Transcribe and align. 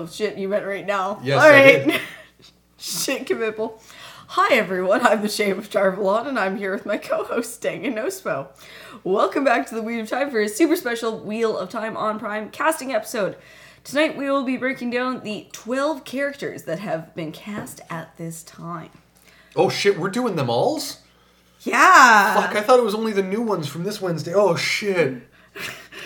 Oh 0.00 0.06
shit, 0.06 0.38
you 0.38 0.48
meant 0.48 0.64
right 0.64 0.86
now. 0.86 1.20
Yes, 1.22 1.42
I 1.42 1.62
did. 1.62 2.00
shit, 2.78 3.26
committal. 3.26 3.82
Hi 4.28 4.54
everyone, 4.54 5.04
I'm 5.04 5.20
the 5.20 5.28
Shame 5.28 5.58
of 5.58 5.68
Tar 5.68 5.94
Valon, 5.94 6.26
and 6.26 6.38
I'm 6.38 6.56
here 6.56 6.72
with 6.72 6.86
my 6.86 6.96
co-host 6.96 7.60
Deng 7.60 7.86
and 7.86 7.96
Nospo. 7.96 8.48
Welcome 9.04 9.44
back 9.44 9.66
to 9.66 9.74
the 9.74 9.82
Weed 9.82 10.00
of 10.00 10.08
Time 10.08 10.30
for 10.30 10.40
a 10.40 10.48
super 10.48 10.74
special 10.74 11.18
Wheel 11.18 11.54
of 11.54 11.68
Time 11.68 11.98
on 11.98 12.18
Prime 12.18 12.48
casting 12.48 12.94
episode. 12.94 13.36
Tonight 13.84 14.16
we 14.16 14.30
will 14.30 14.42
be 14.42 14.56
breaking 14.56 14.88
down 14.88 15.22
the 15.22 15.48
12 15.52 16.06
characters 16.06 16.62
that 16.62 16.78
have 16.78 17.14
been 17.14 17.30
cast 17.30 17.82
at 17.90 18.16
this 18.16 18.42
time. 18.42 18.88
Oh 19.54 19.68
shit, 19.68 19.98
we're 19.98 20.08
doing 20.08 20.34
them 20.34 20.48
alls? 20.48 21.02
Yeah! 21.60 22.40
Fuck, 22.40 22.56
I 22.56 22.62
thought 22.62 22.78
it 22.78 22.84
was 22.84 22.94
only 22.94 23.12
the 23.12 23.22
new 23.22 23.42
ones 23.42 23.68
from 23.68 23.84
this 23.84 24.00
Wednesday. 24.00 24.32
Oh 24.32 24.56
shit. 24.56 25.28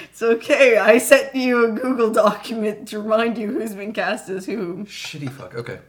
It's 0.04 0.22
okay, 0.22 0.76
I 0.78 0.98
sent 0.98 1.34
you 1.34 1.66
a 1.66 1.72
Google 1.72 2.12
document 2.12 2.88
to 2.88 3.00
remind 3.00 3.36
you 3.36 3.48
who's 3.48 3.74
been 3.74 3.92
cast 3.92 4.28
as 4.28 4.46
who. 4.46 4.84
Shitty 4.84 5.30
fuck. 5.30 5.54
Okay. 5.54 5.80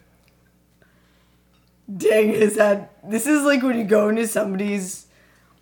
Deng, 1.91 2.33
is 2.33 2.55
that. 2.55 2.97
This 3.07 3.27
is 3.27 3.44
like 3.44 3.61
when 3.61 3.77
you 3.77 3.83
go 3.83 4.09
into 4.09 4.27
somebody's 4.27 5.05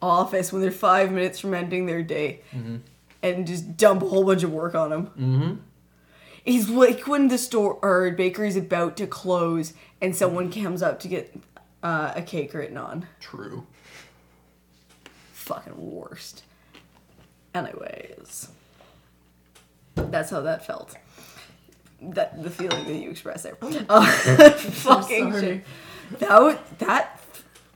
office 0.01 0.51
when 0.51 0.61
they're 0.61 0.71
five 0.71 1.11
minutes 1.11 1.39
from 1.39 1.53
ending 1.53 1.85
their 1.85 2.03
day 2.03 2.41
and 3.21 3.47
just 3.47 3.77
dump 3.77 4.01
a 4.01 4.07
whole 4.07 4.23
bunch 4.23 4.43
of 4.43 4.51
work 4.51 4.75
on 4.75 4.89
them. 4.89 5.07
Mm-hmm. 5.07 5.53
It's 6.45 6.69
like 6.69 7.07
when 7.07 7.29
the 7.29 7.37
store 7.37 7.79
or 7.81 8.11
bakery's 8.11 8.57
about 8.57 8.97
to 8.97 9.07
close 9.07 9.73
and 10.01 10.15
someone 10.15 10.51
comes 10.51 10.81
up 10.81 10.99
to 11.01 11.07
get 11.07 11.33
uh, 11.81 12.11
a 12.15 12.21
cake 12.21 12.53
written 12.53 12.77
on. 12.77 13.07
True. 13.21 13.65
Fucking 15.31 15.75
worst. 15.77 16.43
Anyways, 17.53 18.49
that's 19.95 20.29
how 20.31 20.41
that 20.41 20.65
felt. 20.65 20.95
That 22.01 22.43
the 22.43 22.49
feeling 22.49 22.85
that 22.85 22.93
you 22.95 23.09
expressed 23.09 23.43
there. 23.43 23.57
Uh, 23.87 24.05
fucking 24.51 25.31
sorry. 25.31 25.41
shit. 25.41 26.19
That 26.19 26.41
wa- 26.41 26.57
that 26.79 27.21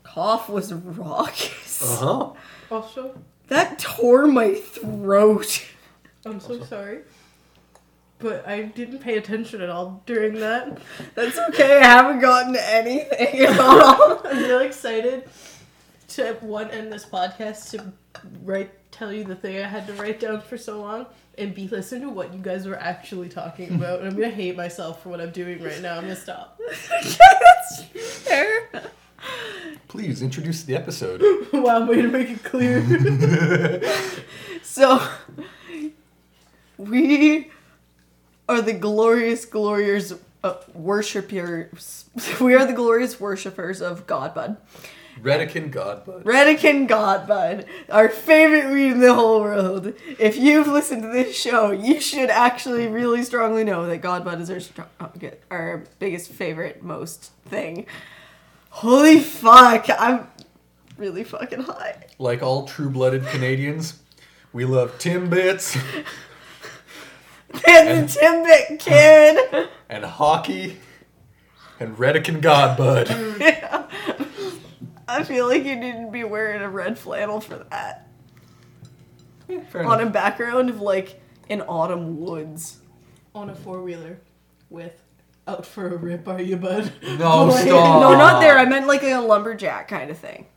cough 0.03 0.49
was 0.49 0.73
raucous. 0.73 1.81
Uh 2.01 2.05
huh. 2.05 2.31
Also, 2.69 3.17
That 3.47 3.79
tore 3.79 4.27
my 4.27 4.55
throat. 4.55 5.63
I'm 6.25 6.39
so 6.41 6.61
sorry. 6.63 6.99
But 8.19 8.47
I 8.47 8.63
didn't 8.63 8.99
pay 8.99 9.17
attention 9.17 9.61
at 9.61 9.69
all 9.69 10.01
during 10.07 10.33
that. 10.39 10.79
That's 11.13 11.37
okay. 11.49 11.77
I 11.77 11.83
haven't 11.83 12.19
gotten 12.19 12.55
anything 12.57 13.41
at 13.41 13.59
all. 13.59 14.21
I'm 14.25 14.37
really 14.39 14.65
excited 14.65 15.29
to 16.09 16.33
one 16.41 16.69
end 16.71 16.91
this 16.91 17.05
podcast 17.05 17.71
to 17.71 17.91
write 18.43 18.71
tell 18.91 19.11
you 19.11 19.23
the 19.23 19.35
thing 19.35 19.57
I 19.57 19.67
had 19.67 19.85
to 19.87 19.93
write 19.93 20.19
down 20.19 20.41
for 20.41 20.57
so 20.57 20.81
long 20.81 21.05
and 21.37 21.53
be 21.53 21.67
listen 21.67 22.01
to 22.01 22.09
what 22.09 22.33
you 22.33 22.39
guys 22.39 22.65
were 22.65 22.79
actually 22.79 23.29
talking 23.29 23.73
about. 23.75 23.99
And 23.99 24.07
I'm 24.07 24.15
gonna 24.15 24.29
hate 24.29 24.55
myself 24.55 25.03
for 25.03 25.09
what 25.09 25.21
I'm 25.21 25.31
doing 25.31 25.61
right 25.61 25.81
now. 25.81 25.95
I'm 25.95 26.03
gonna 26.03 26.15
stop. 26.15 26.59
That's 26.89 27.83
fair. 27.83 28.69
Please 29.87 30.21
introduce 30.21 30.63
the 30.63 30.75
episode. 30.75 31.23
wow, 31.53 31.85
way 31.85 32.01
to 32.01 32.07
make 32.07 32.29
it 32.29 32.43
clear. 32.43 32.81
So, 34.61 35.01
we 36.77 37.49
are 38.47 38.61
the 38.61 38.73
glorious, 38.73 39.45
glorious 39.45 40.13
uh, 40.43 40.55
worshipers. 40.73 42.05
We 42.39 42.53
are 42.53 42.65
the 42.65 42.73
glorious 42.73 43.19
worshippers 43.19 43.81
of 43.81 44.05
Godbud. 44.05 44.57
Redecan 45.21 45.71
Godbud. 45.71 46.23
Redecan 46.23 46.87
Godbud, 46.87 47.65
our 47.89 48.09
favorite 48.09 48.71
weed 48.71 48.91
in 48.91 48.99
the 48.99 49.13
whole 49.13 49.41
world. 49.41 49.93
If 50.19 50.37
you've 50.37 50.67
listened 50.67 51.03
to 51.03 51.09
this 51.09 51.35
show, 51.35 51.71
you 51.71 51.99
should 51.99 52.29
actually 52.29 52.87
really 52.87 53.23
strongly 53.23 53.63
know 53.63 53.85
that 53.87 54.01
Godbud 54.01 54.41
is 54.41 54.49
our, 54.49 54.59
str- 54.59 54.81
oh, 54.99 55.11
our 55.49 55.83
biggest 55.99 56.31
favorite, 56.31 56.83
most 56.83 57.31
thing. 57.45 57.85
Holy 58.69 59.19
fuck, 59.19 59.87
I'm 59.89 60.27
really 60.97 61.23
fucking 61.23 61.61
high. 61.61 62.05
Like 62.19 62.41
all 62.41 62.67
true-blooded 62.67 63.25
Canadians, 63.27 63.99
we 64.53 64.65
love 64.65 64.97
Timbits 64.99 65.77
And 67.65 68.07
the 68.07 68.19
Timbit 68.19 68.79
Kid! 68.79 69.69
and 69.89 70.03
hockey 70.03 70.77
and 71.79 71.97
Redecan 71.97 72.41
Godbud. 72.41 73.07
I 75.07 75.23
feel 75.23 75.47
like 75.47 75.63
you 75.63 75.75
need 75.75 75.93
to 76.05 76.09
be 76.11 76.23
wearing 76.23 76.61
a 76.61 76.69
red 76.69 76.97
flannel 76.99 77.39
for 77.39 77.65
that. 77.69 78.07
Fair 79.69 79.85
On 79.85 79.99
enough. 79.99 80.09
a 80.09 80.11
background 80.11 80.69
of 80.69 80.81
like 80.81 81.21
an 81.49 81.61
autumn 81.61 82.19
woods. 82.19 82.77
On 83.33 83.49
a 83.49 83.55
four 83.55 83.81
wheeler 83.81 84.19
with 84.69 85.01
out 85.47 85.65
for 85.65 85.87
a 85.87 85.95
rip, 85.95 86.27
are 86.27 86.41
you, 86.41 86.57
bud? 86.57 86.91
No, 87.01 87.17
Boy. 87.49 87.51
stop. 87.57 88.01
No, 88.01 88.11
not 88.17 88.41
there. 88.41 88.57
I 88.57 88.65
meant 88.65 88.87
like 88.87 89.03
a 89.03 89.17
lumberjack 89.19 89.87
kind 89.87 90.09
of 90.09 90.17
thing. 90.17 90.47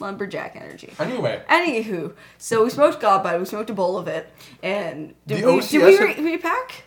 Lumberjack 0.00 0.56
energy. 0.56 0.92
Anyway, 0.98 1.40
Anywho, 1.48 2.14
so 2.36 2.64
we 2.64 2.70
smoked 2.70 3.00
Godbud, 3.00 3.38
we 3.38 3.44
smoked 3.44 3.70
a 3.70 3.74
bowl 3.74 3.96
of 3.96 4.08
it, 4.08 4.28
and 4.62 5.14
did 5.26 5.42
The 5.44 5.46
we 5.52 5.60
did 5.60 5.82
we 5.84 5.96
OCS 5.96 6.00
re- 6.18 6.32
repack? 6.32 6.84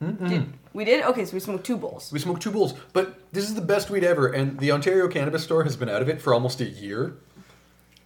Did, 0.00 0.52
we 0.72 0.84
did? 0.84 1.04
Okay, 1.04 1.24
so 1.24 1.34
we 1.34 1.40
smoked 1.40 1.64
two 1.64 1.76
bowls. 1.76 2.10
we 2.12 2.18
smoked 2.18 2.42
two 2.42 2.50
bowls, 2.50 2.74
but 2.92 3.14
this 3.32 3.44
is 3.44 3.54
the 3.54 3.60
best 3.60 3.90
weed 3.90 4.04
ever, 4.04 4.28
and 4.28 4.58
the 4.58 4.72
Ontario 4.72 5.08
Cannabis 5.08 5.42
Store 5.44 5.64
has 5.64 5.76
been 5.76 5.88
out 5.88 6.02
of 6.02 6.08
it 6.08 6.20
for 6.20 6.32
almost 6.34 6.60
a 6.60 6.64
year, 6.64 7.14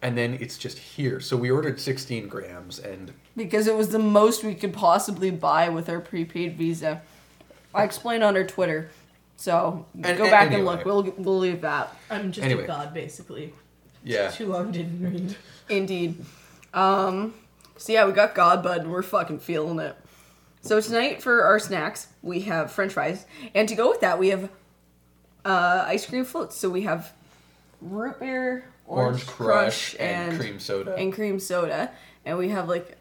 and 0.01 0.17
then 0.17 0.37
it's 0.39 0.57
just 0.57 0.77
here. 0.77 1.19
So 1.19 1.35
we 1.37 1.49
ordered 1.51 1.79
16 1.79 2.27
grams, 2.27 2.79
and 2.79 3.13
Because 3.35 3.67
it 3.67 3.75
was 3.75 3.89
the 3.89 3.99
most 3.99 4.43
we 4.43 4.53
could 4.55 4.73
possibly 4.73 5.31
buy 5.31 5.69
with 5.69 5.89
our 5.89 5.99
prepaid 5.99 6.57
visa. 6.57 7.01
I 7.73 7.83
explained 7.83 8.23
on 8.23 8.35
our 8.35 8.43
Twitter. 8.45 8.89
So 9.39 9.85
And- 9.93 10.17
go 10.17 10.23
and- 10.23 10.31
back 10.31 10.45
and 10.47 10.55
anyway. 10.55 10.75
look. 10.77 10.85
We'll 10.85 11.03
we'll 11.17 11.37
leave 11.39 11.61
that. 11.61 11.95
I'm 12.09 12.31
just 12.31 12.43
Anyway. 12.43 12.63
a 12.63 12.67
god, 12.67 12.93
basically. 12.93 13.53
yeah, 14.03 14.31
Too 14.31 14.47
long 14.47 14.71
didn't 14.71 15.03
read. 15.03 15.35
Indeed. 15.69 16.25
Um, 16.73 17.33
so 17.77 17.93
yeah, 17.93 18.05
we 18.05 18.13
got 18.13 18.33
Godbud 18.33 18.79
and 18.81 18.91
we're 18.91 19.03
fucking 19.03 19.39
feeling 19.39 19.79
it. 19.79 19.95
So 20.61 20.81
tonight 20.81 21.21
for 21.21 21.43
our 21.43 21.59
snacks, 21.59 22.07
we 22.21 22.41
have 22.41 22.71
french 22.71 22.93
fries. 22.93 23.25
And 23.55 23.69
to 23.69 23.75
go 23.75 23.89
with 23.89 24.01
that, 24.01 24.19
we 24.19 24.29
have 24.29 24.49
uh, 25.45 25.85
ice 25.87 26.05
cream 26.05 26.25
floats. 26.25 26.57
So 26.57 26.69
we 26.69 26.81
have 26.81 27.13
root 27.81 28.19
beer, 28.19 28.65
orange, 28.85 29.23
orange 29.23 29.27
crush, 29.27 29.95
and, 29.99 30.31
and, 30.31 30.39
cream 30.39 30.59
soda. 30.59 30.95
and 30.95 31.13
cream 31.13 31.39
soda. 31.39 31.91
And 32.25 32.37
we 32.37 32.49
have 32.49 32.67
like 32.67 32.97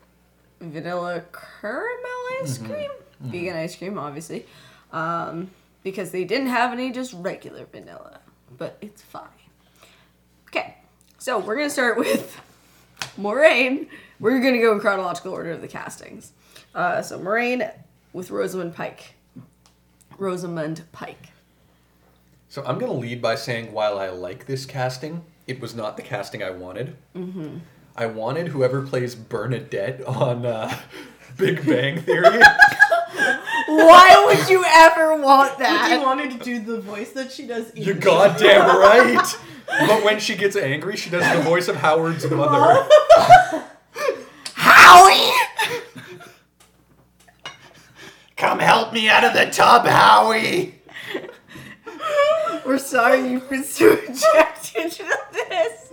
vanilla 0.61 1.23
caramel 1.33 2.11
ice 2.43 2.59
Mm-hmm. 2.59 2.73
cream. 2.73 2.91
Vegan 3.21 3.57
ice 3.57 3.75
cream, 3.77 3.99
obviously. 3.99 4.47
Um, 4.93 5.51
because 5.83 6.11
they 6.11 6.25
didn't 6.25 6.49
have 6.49 6.73
any 6.73 6.93
just 6.93 7.13
regular 7.15 7.65
vanilla. 7.73 8.21
But 8.57 8.77
it's 8.81 9.03
fine. 9.03 9.25
Okay, 10.49 10.77
so 11.19 11.39
we're 11.39 11.57
gonna 11.57 11.71
start 11.71 11.97
with 11.99 12.39
Moiraine. 13.19 13.89
We're 14.21 14.41
gonna 14.41 14.61
go 14.61 14.73
in 14.73 14.81
chronological 14.81 15.33
order 15.33 15.51
of 15.53 15.61
the 15.63 15.69
castings. 15.69 16.33
Uh, 16.77 17.01
so 17.01 17.19
Moiraine 17.19 17.73
with 18.13 18.31
Rosamund 18.31 18.75
Pike. 18.75 19.15
Rosamund 20.19 20.83
Pike. 20.93 21.29
So 22.51 22.63
I'm 22.67 22.79
gonna 22.79 22.93
lead 22.93 23.23
by 23.23 23.35
saying 23.35 23.73
while 23.73 23.99
I 23.99 24.11
like 24.11 24.47
this 24.47 24.67
casting, 24.67 25.25
it 25.47 25.59
was 25.59 25.75
not 25.75 25.97
the 25.97 26.03
casting 26.03 26.43
I 26.43 26.51
wanted. 26.51 26.97
Mm-hmm. 27.17 27.59
I 27.97 28.07
wanted 28.07 28.49
whoever 28.49 28.83
plays 28.83 29.15
Bernadette 29.15 30.05
on 30.05 30.45
uh, 30.45 30.79
Big 31.39 31.65
Bang 31.65 32.03
Theory. 32.03 32.41
Why 33.69 34.25
would 34.27 34.49
you 34.51 34.63
ever 34.69 35.17
want 35.17 35.59
that? 35.59 35.91
You 35.91 36.03
wanted 36.03 36.31
to 36.33 36.39
do 36.39 36.61
the 36.61 36.79
voice 36.79 37.13
that 37.13 37.33
she 37.33 37.47
does. 37.47 37.71
in 37.71 37.83
You're 37.85 37.95
goddamn 37.95 38.79
right. 38.79 39.37
But 39.67 40.05
when 40.05 40.21
she 40.21 40.37
gets 40.37 40.57
angry, 40.57 40.97
she 40.97 41.09
does 41.09 41.37
the 41.37 41.43
voice 41.43 41.69
of 41.69 41.77
Howard's 41.77 42.31
mother. 42.31 42.87
Howie! 44.55 45.33
Come 48.37 48.59
help 48.59 48.85
me 48.97 49.11
out 49.11 49.25
of 49.25 49.35
the 49.35 49.45
tub, 49.51 49.85
Howie. 49.87 50.75
We're 52.65 52.79
sorry 52.79 53.29
you've 53.29 53.49
been 53.51 53.63
subjected 53.63 54.91
to 54.91 55.19
this. 55.33 55.93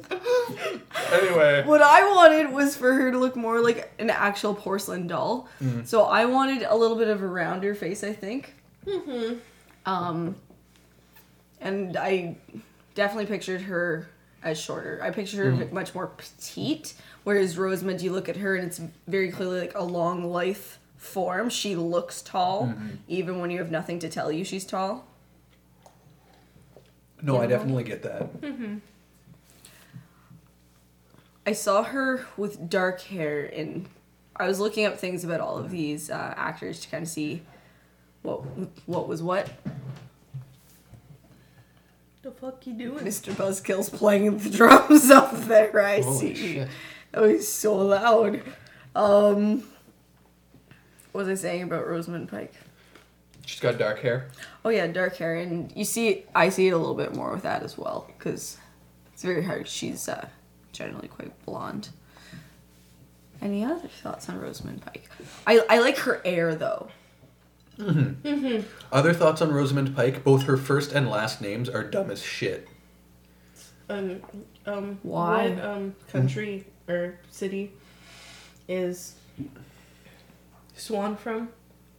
Anyway, 1.11 1.63
What 1.65 1.81
I 1.81 2.09
wanted 2.15 2.53
was 2.53 2.77
for 2.77 2.93
her 2.93 3.11
to 3.11 3.17
look 3.17 3.35
more 3.35 3.59
like 3.59 3.91
an 3.99 4.09
actual 4.09 4.55
porcelain 4.55 5.07
doll. 5.07 5.49
So 5.83 6.03
I 6.03 6.23
wanted 6.25 6.63
a 6.63 6.75
little 6.75 6.95
bit 6.95 7.09
of 7.09 7.21
a 7.21 7.27
rounder 7.27 7.75
face, 7.75 8.05
I 8.05 8.13
think. 8.13 8.53
Mm-hmm. 8.85 9.35
Um, 9.85 10.35
and 11.59 11.97
I 11.97 12.37
definitely 12.95 13.25
pictured 13.25 13.61
her 13.63 14.07
as 14.43 14.57
shorter. 14.57 15.01
I 15.03 15.09
pictured 15.11 15.39
her 15.59 15.65
much 15.73 15.93
more 15.93 16.07
petite, 16.07 16.93
whereas 17.25 17.57
Rosamund, 17.57 18.01
you 18.01 18.13
look 18.13 18.29
at 18.29 18.37
her 18.37 18.55
and 18.55 18.65
it's 18.65 18.79
very 19.07 19.29
clearly 19.29 19.59
like 19.59 19.75
a 19.75 19.83
long 19.83 20.31
life 20.31 20.79
form. 21.03 21.49
She 21.49 21.75
looks 21.75 22.21
tall, 22.21 22.73
even 23.07 23.39
when 23.39 23.51
you 23.51 23.59
have 23.59 23.71
nothing 23.71 23.99
to 23.99 24.09
tell 24.09 24.31
you 24.31 24.43
she's 24.43 24.65
tall. 24.65 25.05
No, 27.21 27.37
I 27.41 27.47
definitely 27.47 27.83
get 27.83 28.03
that. 28.03 28.29
I 31.45 31.51
saw 31.53 31.83
her 31.83 32.25
with 32.37 32.69
dark 32.69 33.01
hair, 33.01 33.43
and 33.53 33.87
I 34.35 34.47
was 34.47 34.59
looking 34.59 34.85
up 34.85 34.97
things 34.97 35.23
about 35.23 35.39
all 35.41 35.57
of 35.57 35.71
these 35.71 36.09
uh, 36.09 36.33
actors 36.37 36.79
to 36.81 36.89
kind 36.89 37.03
of 37.03 37.09
see 37.09 37.41
what 38.21 38.37
what 38.87 39.07
was 39.07 39.21
what. 39.21 39.49
The 42.21 42.31
fuck 42.31 42.65
you 42.65 42.73
doing? 42.73 43.03
Mr. 43.03 43.33
Buzzkill's 43.33 43.89
playing 43.89 44.37
the 44.37 44.49
drums 44.49 45.11
up 45.11 45.33
there. 45.41 45.77
I 45.85 46.01
Holy 46.01 46.17
see. 46.17 46.35
shit. 46.53 46.67
That 47.11 47.21
was 47.21 47.51
so 47.51 47.75
loud. 47.75 48.41
Um, 48.95 49.59
what 49.59 49.72
was 51.13 51.27
I 51.27 51.35
saying 51.35 51.63
about 51.63 51.87
Rosamund 51.87 52.29
Pike? 52.29 52.53
She's 53.45 53.59
got 53.59 53.77
dark 53.77 53.99
hair. 53.99 54.29
Oh 54.63 54.69
yeah, 54.69 54.87
dark 54.87 55.17
hair, 55.17 55.35
and 55.35 55.71
you 55.75 55.83
see, 55.83 56.23
I 56.33 56.49
see 56.49 56.67
it 56.67 56.71
a 56.71 56.77
little 56.77 56.95
bit 56.95 57.15
more 57.15 57.33
with 57.33 57.43
that 57.43 57.61
as 57.63 57.77
well 57.77 58.09
because 58.17 58.57
it's 59.13 59.23
very 59.23 59.43
hard. 59.43 59.67
She's 59.67 60.07
uh, 60.07 60.27
generally 60.71 61.09
quite 61.09 61.45
blonde. 61.45 61.89
Any 63.41 63.65
other 63.65 63.89
thoughts 63.89 64.29
on 64.29 64.39
Rosamund 64.39 64.81
Pike? 64.85 65.09
I 65.45 65.61
I 65.69 65.79
like 65.79 65.97
her 65.99 66.21
air 66.23 66.55
though. 66.55 66.89
Other 68.91 69.13
thoughts 69.13 69.41
on 69.41 69.51
Rosamund 69.51 69.95
Pike? 69.95 70.23
Both 70.23 70.43
her 70.43 70.57
first 70.57 70.93
and 70.93 71.09
last 71.09 71.41
names 71.41 71.67
are 71.67 71.83
dumb 71.83 72.11
as 72.11 72.21
shit. 72.21 72.67
Um, 73.89 74.21
um, 74.65 74.99
Why? 75.03 75.49
What 75.49 75.65
um 75.65 75.95
country 76.09 76.65
or 76.87 77.19
city 77.29 77.71
is 78.67 79.15
Siuan 80.83 81.17
from? 81.17 81.49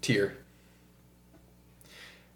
Tear. 0.03 0.37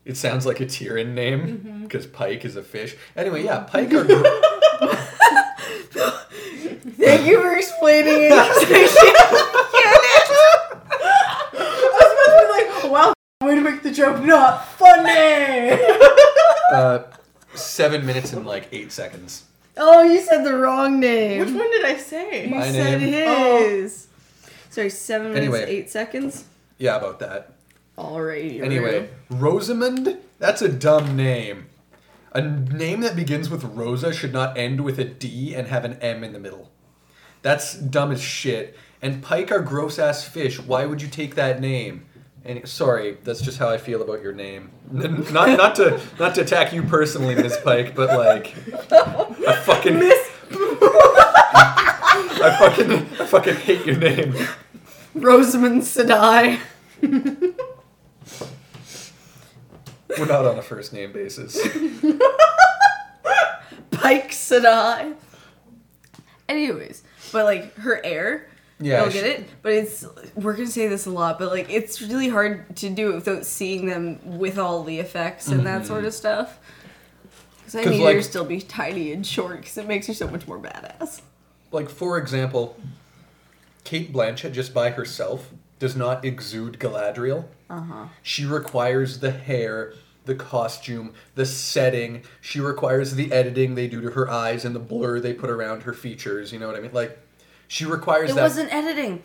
It 0.04 0.16
sounds 0.16 0.46
like 0.46 0.60
a 0.60 0.64
Tairen 0.64 1.12
name 1.12 1.82
because 1.82 2.06
Pike 2.06 2.44
is 2.46 2.56
a 2.56 2.62
fish. 2.62 2.96
Anyway, 3.14 3.44
yeah, 3.44 3.60
Pike 3.60 3.92
are. 3.92 4.04
Thank 6.96 7.26
you 7.26 7.40
for 7.42 7.54
explaining 7.56 8.22
it. 8.24 8.30
'cause 8.30 8.64
I 8.70 9.14
I 11.52 11.60
was 11.92 12.12
about 12.14 12.30
to 12.32 12.40
be 12.40 12.48
like, 12.56 12.90
wow, 12.90 13.12
way 13.46 13.54
to 13.54 13.60
make 13.60 13.82
the 13.82 13.90
joke 13.90 14.22
not 14.24 14.66
funny. 14.66 15.72
uh, 16.72 17.02
seven 17.54 18.06
minutes 18.06 18.32
and 18.32 18.46
like 18.46 18.68
eight 18.72 18.90
seconds. 18.92 19.44
oh, 19.76 20.02
you 20.02 20.20
said 20.22 20.42
the 20.44 20.56
wrong 20.56 20.98
name. 21.00 21.40
Which 21.40 21.50
one 21.54 21.70
did 21.70 21.84
I 21.84 21.96
say? 21.98 22.48
You 22.48 22.54
My 22.54 22.70
said 22.72 23.00
name? 23.02 23.10
his. 23.82 24.06
Sorry, 24.78 24.90
seven 24.90 25.32
minutes 25.32 25.56
Anyway. 25.56 25.64
eight 25.68 25.90
seconds. 25.90 26.44
Yeah, 26.78 26.98
about 26.98 27.18
that. 27.18 27.50
Alrighty. 27.98 28.62
Anyway, 28.62 29.10
Rosamund, 29.28 30.18
that's 30.38 30.62
a 30.62 30.68
dumb 30.68 31.16
name. 31.16 31.66
A 32.30 32.40
name 32.40 33.00
that 33.00 33.16
begins 33.16 33.50
with 33.50 33.64
Rosa 33.64 34.12
should 34.12 34.32
not 34.32 34.56
end 34.56 34.82
with 34.84 35.00
a 35.00 35.04
D 35.04 35.52
and 35.52 35.66
have 35.66 35.84
an 35.84 35.94
M 35.94 36.22
in 36.22 36.32
the 36.32 36.38
middle. 36.38 36.70
That's 37.42 37.74
dumb 37.74 38.12
as 38.12 38.22
shit. 38.22 38.76
And 39.02 39.20
pike 39.20 39.50
are 39.50 39.58
gross 39.62 39.98
ass 39.98 40.22
fish. 40.22 40.60
Why 40.60 40.86
would 40.86 41.02
you 41.02 41.08
take 41.08 41.34
that 41.34 41.60
name? 41.60 42.06
And 42.44 42.68
sorry, 42.68 43.18
that's 43.24 43.40
just 43.40 43.58
how 43.58 43.68
I 43.70 43.78
feel 43.78 44.00
about 44.00 44.22
your 44.22 44.32
name. 44.32 44.70
Not 44.92 45.32
not 45.32 45.74
to 45.74 46.00
not 46.20 46.36
to 46.36 46.42
attack 46.42 46.72
you 46.72 46.84
personally, 46.84 47.34
Miss 47.34 47.60
Pike, 47.62 47.96
but 47.96 48.10
like 48.16 48.54
I 48.92 49.60
fucking 49.64 49.98
Miss 49.98 50.30
I 52.40 52.56
fucking 52.60 52.92
I 53.20 53.26
fucking 53.26 53.56
hate 53.56 53.84
your 53.84 53.96
name. 53.96 54.34
Rosamund 55.22 55.82
Sedai. 55.82 56.58
We're 60.18 60.26
not 60.26 60.46
on 60.46 60.58
a 60.58 60.62
first 60.62 60.92
name 60.92 61.12
basis. 61.12 61.56
Pike 63.90 64.30
Sedai. 64.30 65.14
Anyways, 66.48 67.02
but 67.32 67.44
like 67.44 67.74
her 67.76 68.04
air, 68.04 68.48
Yeah, 68.80 69.02
I'll 69.02 69.10
get 69.10 69.24
it. 69.26 69.48
But 69.62 69.72
it's 69.74 70.06
we're 70.34 70.54
gonna 70.54 70.66
say 70.68 70.88
this 70.88 71.06
a 71.06 71.10
lot, 71.10 71.38
but 71.38 71.50
like 71.50 71.70
it's 71.70 72.00
really 72.00 72.28
hard 72.28 72.74
to 72.76 72.88
do 72.88 73.12
it 73.12 73.14
without 73.16 73.44
seeing 73.44 73.86
them 73.86 74.38
with 74.38 74.58
all 74.58 74.82
the 74.82 74.98
effects 74.98 75.48
and 75.48 75.66
that 75.66 75.86
sort 75.86 76.04
of 76.04 76.12
mm-hmm. 76.12 76.16
stuff. 76.18 76.58
Because 77.58 77.74
I 77.74 77.84
'Cause, 77.84 77.92
need 77.92 78.04
like- 78.04 78.14
her 78.16 78.22
to 78.22 78.26
still 78.28 78.44
be 78.46 78.60
tiny 78.62 79.12
and 79.12 79.26
short 79.26 79.58
because 79.58 79.76
it 79.76 79.86
makes 79.86 80.06
her 80.06 80.14
so 80.14 80.26
much 80.28 80.46
more 80.48 80.58
badass. 80.58 81.20
Like, 81.70 81.90
for 81.90 82.16
example, 82.16 82.76
Cate 83.88 84.12
Blanchett, 84.12 84.52
just 84.52 84.74
by 84.74 84.90
herself, 84.90 85.50
does 85.78 85.96
not 85.96 86.22
exude 86.22 86.78
Galadriel. 86.78 87.46
Uh 87.70 87.80
huh. 87.80 88.04
She 88.22 88.44
requires 88.44 89.20
the 89.20 89.30
hair, 89.30 89.94
the 90.26 90.34
costume, 90.34 91.14
the 91.36 91.46
setting. 91.46 92.22
She 92.42 92.60
requires 92.60 93.14
the 93.14 93.32
editing 93.32 93.76
they 93.76 93.88
do 93.88 94.02
to 94.02 94.10
her 94.10 94.30
eyes 94.30 94.66
and 94.66 94.74
the 94.74 94.80
blur 94.80 95.20
they 95.20 95.32
put 95.32 95.48
around 95.48 95.84
her 95.84 95.94
features. 95.94 96.52
You 96.52 96.58
know 96.58 96.66
what 96.66 96.76
I 96.76 96.80
mean? 96.80 96.92
Like, 96.92 97.18
she 97.66 97.86
requires 97.86 98.30
It 98.30 98.34
that. 98.34 98.40
It 98.40 98.42
wasn't 98.42 98.74
editing. 98.74 99.22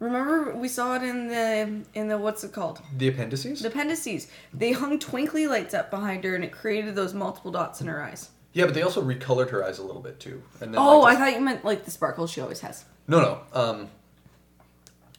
Remember 0.00 0.54
we 0.54 0.68
saw 0.68 0.96
it 0.96 1.02
in 1.02 1.28
the 1.28 1.82
in 1.98 2.08
the 2.08 2.18
what's 2.18 2.44
it 2.44 2.52
called? 2.52 2.82
The 2.98 3.08
appendices? 3.08 3.60
The 3.62 3.68
appendices. 3.68 4.28
They 4.52 4.72
hung 4.72 4.98
twinkly 4.98 5.46
lights 5.46 5.72
up 5.72 5.90
behind 5.90 6.24
her 6.24 6.34
and 6.34 6.44
it 6.44 6.52
created 6.52 6.94
those 6.94 7.14
multiple 7.14 7.50
dots 7.52 7.80
in 7.80 7.86
her 7.86 8.02
eyes. 8.02 8.28
yeah, 8.52 8.66
but 8.66 8.74
they 8.74 8.82
also 8.82 9.00
recolored 9.02 9.48
her 9.50 9.64
eyes 9.64 9.78
a 9.78 9.82
little 9.82 10.02
bit 10.02 10.20
too. 10.20 10.42
And 10.60 10.74
then, 10.74 10.80
Oh, 10.80 11.00
like, 11.00 11.16
I 11.16 11.20
thought 11.20 11.32
you 11.38 11.40
meant 11.44 11.64
like 11.64 11.84
the 11.86 11.90
sparkles 11.90 12.30
she 12.30 12.42
always 12.42 12.60
has. 12.60 12.84
No, 13.06 13.20
no. 13.20 13.40
Um, 13.52 13.88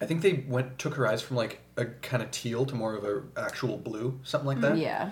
I 0.01 0.06
think 0.06 0.22
they 0.22 0.44
went 0.48 0.77
took 0.80 0.96
her 0.96 1.08
eyes 1.08 1.22
from 1.22 1.38
like 1.38 1.62
a 1.77 1.86
kind 1.86 2.22
of 2.24 2.32
teal 2.32 2.65
to 2.65 2.75
more 2.75 2.96
of 2.96 3.04
a 3.04 3.24
actual 3.39 3.77
blue, 3.77 4.20
something 4.24 4.48
like 4.48 4.62
that. 4.62 4.77
Yeah. 4.77 5.12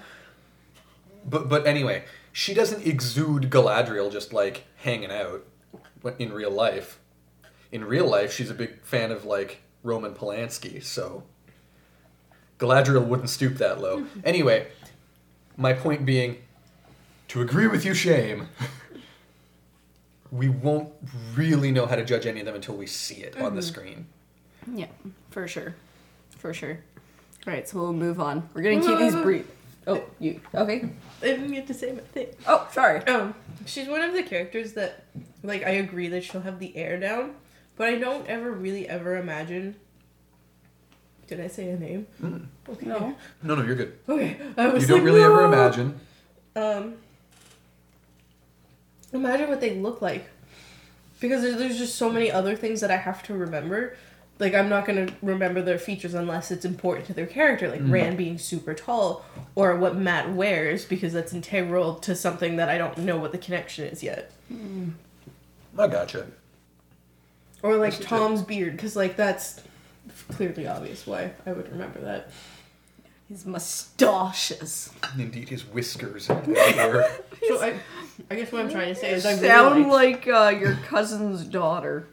But 1.26 1.50
but 1.50 1.66
anyway, 1.66 2.06
she 2.32 2.54
doesn't 2.54 2.86
exude 2.86 3.50
Galadriel 3.50 4.12
just 4.12 4.34
like 4.34 4.66
hanging 4.78 5.12
out 5.12 5.46
in 6.20 6.34
real 6.34 6.52
life. 6.52 7.00
In 7.72 7.86
real 7.86 8.08
life, 8.08 8.34
she's 8.34 8.50
a 8.50 8.54
big 8.54 8.84
fan 8.84 9.12
of 9.12 9.26
like 9.26 9.62
Roman 9.84 10.14
Polanski, 10.14 10.84
so 10.84 11.24
Galadriel 12.60 13.06
wouldn't 13.06 13.30
stoop 13.30 13.56
that 13.56 13.82
low. 13.82 14.06
Anyway, 14.24 14.68
my 15.58 15.74
point 15.74 16.06
being, 16.06 16.38
to 17.30 17.42
agree 17.42 17.68
with 17.68 17.86
you, 17.86 17.94
shame. 17.94 18.48
We 20.34 20.50
won't 20.50 20.90
really 21.36 21.72
know 21.72 21.86
how 21.86 21.96
to 21.96 22.04
judge 22.04 22.26
any 22.26 22.40
of 22.40 22.48
them 22.48 22.56
until 22.56 22.76
we 22.76 22.88
see 22.88 23.18
it 23.18 23.40
on 23.40 23.56
the 23.56 23.62
screen. 23.62 24.08
Yeah, 24.74 24.88
for 25.30 25.48
sure. 25.48 25.76
For 26.40 26.56
sure. 26.56 26.80
Alright, 27.46 27.70
so 27.70 27.78
we'll 27.78 27.94
move 27.94 28.20
on. 28.20 28.50
We're 28.56 28.64
gonna 28.64 28.82
keep 28.82 28.98
these 28.98 29.16
brief. 29.22 29.46
Oh, 29.86 30.02
you. 30.20 30.42
Okay. 30.56 30.90
I 31.22 31.26
didn't 31.26 31.52
get 31.52 31.68
to 31.68 31.74
say 31.76 31.92
my 31.92 32.00
thing. 32.00 32.30
Oh, 32.48 32.68
sorry. 32.72 33.02
Um, 33.06 33.36
she's 33.68 33.88
one 33.88 34.02
of 34.02 34.14
the 34.14 34.24
characters 34.24 34.74
that, 34.74 35.04
like, 35.44 35.64
I 35.66 35.72
agree 35.72 36.08
that 36.08 36.24
she'll 36.24 36.42
have 36.42 36.58
the 36.58 36.76
air 36.78 37.00
down, 37.00 37.36
but 37.76 37.90
I 37.90 37.96
don't 38.00 38.26
ever 38.28 38.52
really 38.52 38.90
ever 38.90 39.18
imagine. 39.18 39.76
Did 41.28 41.42
I 41.42 41.48
say 41.48 41.70
a 41.70 41.78
name? 41.78 42.08
Okay. 42.68 42.86
No. 42.88 43.16
No, 43.44 43.56
no, 43.56 43.64
you're 43.64 43.76
good. 43.76 44.00
Okay. 44.10 44.38
I 44.58 44.68
was 44.70 44.82
You 44.84 44.88
don't 44.88 44.98
like, 45.00 45.06
really 45.06 45.22
ever 45.24 45.44
imagine. 45.44 46.00
Um. 46.56 46.96
Imagine 49.14 49.48
what 49.48 49.62
they 49.62 49.76
look 49.76 50.02
like, 50.02 50.26
because 51.20 51.42
there's, 51.42 51.78
just 51.78 51.96
so 51.96 52.12
many 52.12 52.32
other 52.32 52.56
things 52.56 52.82
that 52.82 52.92
I 52.92 52.98
have 52.98 53.24
to 53.24 53.34
remember. 53.34 53.96
Like 54.40 54.56
I'm 54.56 54.68
not 54.68 54.86
gonna 54.86 55.10
remember 55.22 55.62
their 55.62 55.78
features 55.78 56.16
unless 56.16 56.50
it's 56.50 56.66
important 56.66 57.06
to 57.08 57.14
their 57.14 57.28
character, 57.28 57.70
like 57.70 57.82
Rand 57.84 58.18
being 58.18 58.40
super 58.40 58.74
tall, 58.74 59.24
or 59.54 59.76
what 59.76 59.96
Mat 59.96 60.34
wears 60.34 60.84
because 60.86 61.14
that's 61.14 61.34
integral 61.34 61.96
to 61.96 62.16
something 62.16 62.56
that 62.56 62.68
I 62.68 62.80
don't 62.80 62.98
know 62.98 63.18
what 63.18 63.32
the 63.32 63.38
connection 63.38 63.86
is 63.86 64.02
yet. 64.02 64.32
I 65.78 65.88
gotcha. 65.88 66.26
Or 67.62 67.78
like 67.78 68.00
Tom's 68.02 68.42
beard, 68.42 68.76
because 68.76 68.96
like 68.96 69.16
that's 69.16 69.62
clearly 70.30 70.68
obvious 70.68 71.06
why 71.06 71.32
I 71.46 71.54
would 71.54 71.72
remember 71.72 72.00
that. 72.02 72.32
His 73.34 73.48
mustaches. 73.48 74.92
Indeed, 75.18 75.50
his 75.50 75.66
whiskers. 75.66 76.30
everywhere. 76.30 77.10
So 77.48 77.62
I, 77.62 77.74
I 78.32 78.36
guess 78.36 78.52
what 78.54 78.62
I'm 78.62 78.70
trying 78.70 78.94
to 78.94 78.96
say 78.96 79.12
is 79.12 79.26
I 79.26 79.32
really 79.34 79.48
Sound 79.48 79.88
like, 79.90 80.28
like 80.28 80.56
uh, 80.56 80.58
your 80.58 80.76
cousin's 80.86 81.44
daughter. 81.44 82.08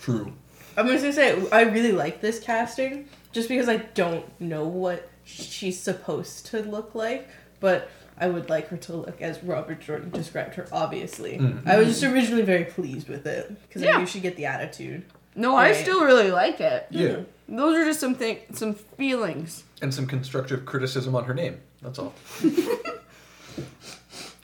True. 0.00 0.32
I'm 0.78 0.88
just 0.88 1.02
gonna 1.02 1.12
say 1.12 1.48
I 1.52 1.62
really 1.62 1.92
like 1.92 2.20
this 2.20 2.40
casting 2.40 3.06
just 3.30 3.48
because 3.48 3.68
I 3.68 3.76
don't 3.76 4.24
know 4.40 4.66
what 4.66 5.08
she's 5.24 5.78
supposed 5.78 6.46
to 6.46 6.62
look 6.62 6.94
like, 6.96 7.28
but 7.60 7.90
I 8.18 8.28
would 8.28 8.48
like 8.48 8.68
her 8.68 8.76
to 8.78 8.96
look 8.96 9.22
as 9.22 9.44
Robert 9.44 9.80
Jordan 9.80 10.10
described 10.10 10.54
her. 10.56 10.66
Obviously, 10.72 11.36
Mm. 11.38 11.64
I 11.68 11.76
was 11.76 11.86
just 11.88 12.02
originally 12.02 12.42
very 12.42 12.64
pleased 12.64 13.08
with 13.08 13.26
it 13.26 13.54
because 13.68 13.84
I 13.84 13.98
knew 13.98 14.06
she'd 14.06 14.22
get 14.22 14.36
the 14.36 14.46
attitude. 14.46 15.04
No, 15.36 15.54
I 15.54 15.74
still 15.74 16.02
really 16.04 16.32
like 16.32 16.60
it. 16.60 16.86
Yeah. 16.90 17.20
Those 17.48 17.76
are 17.78 17.84
just 17.84 18.00
some 18.00 18.14
thing, 18.16 18.38
some 18.52 18.74
feelings. 18.74 19.62
And 19.82 19.92
some 19.94 20.06
constructive 20.06 20.66
criticism 20.66 21.14
on 21.14 21.24
her 21.24 21.34
name. 21.34 21.60
That's 21.82 21.98
all. 21.98 22.14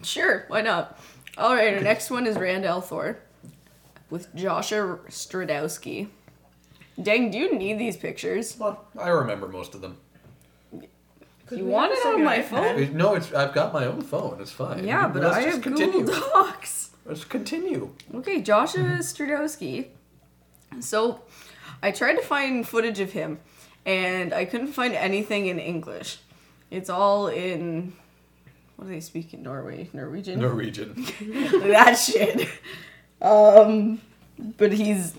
Sure, 0.03 0.45
why 0.49 0.61
not? 0.61 0.99
All 1.37 1.55
right, 1.55 1.75
our 1.75 1.81
next 1.81 2.11
one 2.11 2.27
is 2.27 2.37
Rand 2.37 2.65
al'Thor 2.65 3.17
with 4.09 4.33
Joshua 4.37 4.99
Stradowski. 5.09 6.09
Deng, 6.99 7.33
do 7.33 7.39
you 7.39 7.55
need 7.59 7.79
these 7.79 7.97
pictures? 7.97 8.57
Well, 8.59 8.85
I 8.99 9.09
remember 9.09 9.49
most 9.49 9.75
of 9.75 9.81
them. 9.81 9.97
Could 11.47 11.59
You 11.59 11.65
we 11.65 11.71
want 11.71 11.93
have 11.95 12.05
a 12.05 12.09
it 12.09 12.15
on 12.17 12.25
my 12.25 12.39
iPad? 12.39 12.45
phone? 12.45 12.79
It- 12.83 12.95
No, 12.95 13.15
it's 13.15 13.33
I've 13.33 13.53
got 13.55 13.73
my 13.73 13.87
own 13.87 14.01
phone. 14.03 14.39
It's 14.41 14.53
fine. 14.53 14.85
Yeah, 14.87 15.09
but 15.09 15.23
Let's 15.23 15.37
I 15.37 15.43
just 15.43 15.55
have 15.57 15.63
continue. 15.63 16.05
Google 16.05 16.21
Docs. 16.33 16.91
Let's 17.05 17.25
continue. 17.25 17.91
Okay, 18.15 18.41
Joshua 18.43 18.83
Stradowski. 19.01 19.89
So, 20.81 21.23
I 21.83 21.91
tried 21.91 22.15
to 22.17 22.23
find 22.23 22.67
footage 22.69 23.01
of 23.01 23.13
him, 23.13 23.41
and 23.87 24.35
I 24.35 24.45
couldn't 24.45 24.73
find 24.73 24.95
anything 24.95 25.47
in 25.47 25.59
English. 25.59 26.19
It's 26.71 26.91
all 26.91 27.29
in. 27.29 27.95
What 28.75 28.89
do 28.89 28.91
they 28.93 29.01
speak 29.01 29.33
in 29.33 29.43
Norway? 29.43 29.89
Norwegian? 29.95 30.41
Norwegian. 30.41 30.95
that 31.23 31.95
shit. 31.95 32.47
Um, 33.23 34.03
but 34.59 34.73
he's 34.73 35.15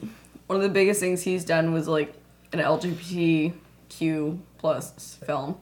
one 0.45 0.57
of 0.57 0.61
the 0.61 0.69
biggest 0.69 0.99
things 0.99 1.23
he's 1.23 1.43
done 1.43 1.73
was 1.73 1.87
like 1.87 2.13
an 2.53 2.59
LGBTQ 2.59 4.37
plus 4.59 5.15
film 5.25 5.57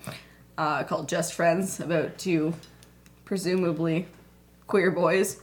uh, 0.57 0.83
called 0.83 1.07
Just 1.07 1.33
Friends 1.33 1.79
about 1.79 2.17
two 2.17 2.53
presumably 3.23 4.07
queer 4.67 4.91
boys. 4.91 5.39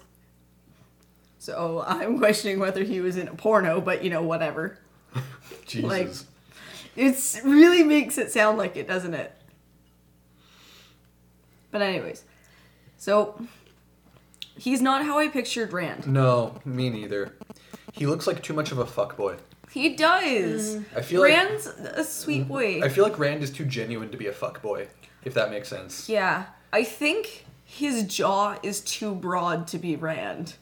So 1.38 1.82
I'm 1.86 2.18
questioning 2.20 2.58
whether 2.58 2.84
he 2.84 3.00
was 3.00 3.16
in 3.16 3.28
a 3.28 3.34
porno, 3.34 3.80
but 3.80 4.04
you 4.04 4.10
know 4.10 4.22
whatever. 4.22 4.78
Jesus. 5.66 5.88
Like- 5.88 6.31
It's 6.96 7.40
really 7.42 7.82
makes 7.82 8.18
it 8.18 8.30
sound 8.30 8.58
like 8.58 8.76
it, 8.76 8.86
doesn't 8.86 9.14
it? 9.14 9.32
But 11.70 11.82
anyways, 11.82 12.24
so 12.98 13.40
he's 14.58 14.82
not 14.82 15.04
how 15.04 15.18
I 15.18 15.28
pictured 15.28 15.72
Rand. 15.72 16.06
no, 16.06 16.60
me 16.64 16.90
neither. 16.90 17.32
He 17.92 18.06
looks 18.06 18.26
like 18.26 18.42
too 18.42 18.52
much 18.54 18.72
of 18.72 18.78
a 18.78 18.84
fuckboy. 18.84 19.38
He 19.70 19.96
does. 19.96 20.76
Mm. 20.76 20.84
I 20.96 21.00
feel 21.00 21.22
like 21.22 21.30
Rand's 21.30 21.66
a 21.66 22.04
sweet 22.04 22.46
boy. 22.46 22.82
I 22.82 22.88
feel 22.90 23.04
like 23.04 23.18
Rand 23.18 23.42
is 23.42 23.50
too 23.50 23.64
genuine 23.64 24.10
to 24.10 24.18
be 24.18 24.26
a 24.26 24.32
fuckboy, 24.32 24.86
if 25.24 25.32
that 25.34 25.50
makes 25.50 25.68
sense. 25.68 26.08
yeah, 26.10 26.44
I 26.72 26.84
think 26.84 27.46
his 27.64 28.02
jaw 28.04 28.58
is 28.62 28.80
too 28.82 29.14
broad 29.14 29.66
to 29.68 29.78
be 29.78 29.96
Rand. 29.96 30.56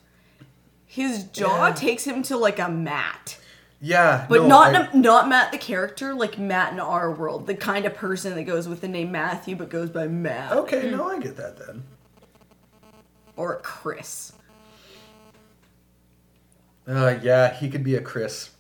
His 0.86 1.24
jaw 1.24 1.68
Yeah. 1.68 1.74
takes 1.74 2.04
him 2.04 2.22
to 2.24 2.36
like 2.36 2.60
a 2.60 2.68
Matt, 2.68 3.38
Yeah, 3.82 4.26
but 4.28 4.42
no, 4.42 4.48
not 4.48 4.74
I- 4.74 4.96
not 4.98 5.28
Mat 5.28 5.52
the 5.52 5.58
character, 5.58 6.12
like 6.14 6.38
Matt 6.38 6.72
in 6.74 6.80
our 6.80 7.10
world, 7.12 7.46
the 7.46 7.54
kind 7.54 7.86
of 7.86 7.94
person 7.94 8.34
that 8.34 8.42
goes 8.44 8.68
with 8.68 8.82
the 8.82 8.88
name 8.88 9.10
Matthew 9.10 9.56
but 9.56 9.70
goes 9.70 9.88
by 9.88 10.06
Matt 10.06 10.52
Okay, 10.52 10.90
no, 10.90 11.08
I 11.08 11.18
get 11.18 11.36
that 11.36 11.56
then. 11.58 11.82
or 13.36 13.58
Chris. 13.62 14.32
Uh, 16.86 17.16
yeah, 17.22 17.54
he 17.54 17.70
could 17.70 17.84
be 17.84 17.94
a 17.94 18.00
Chris. 18.02 18.50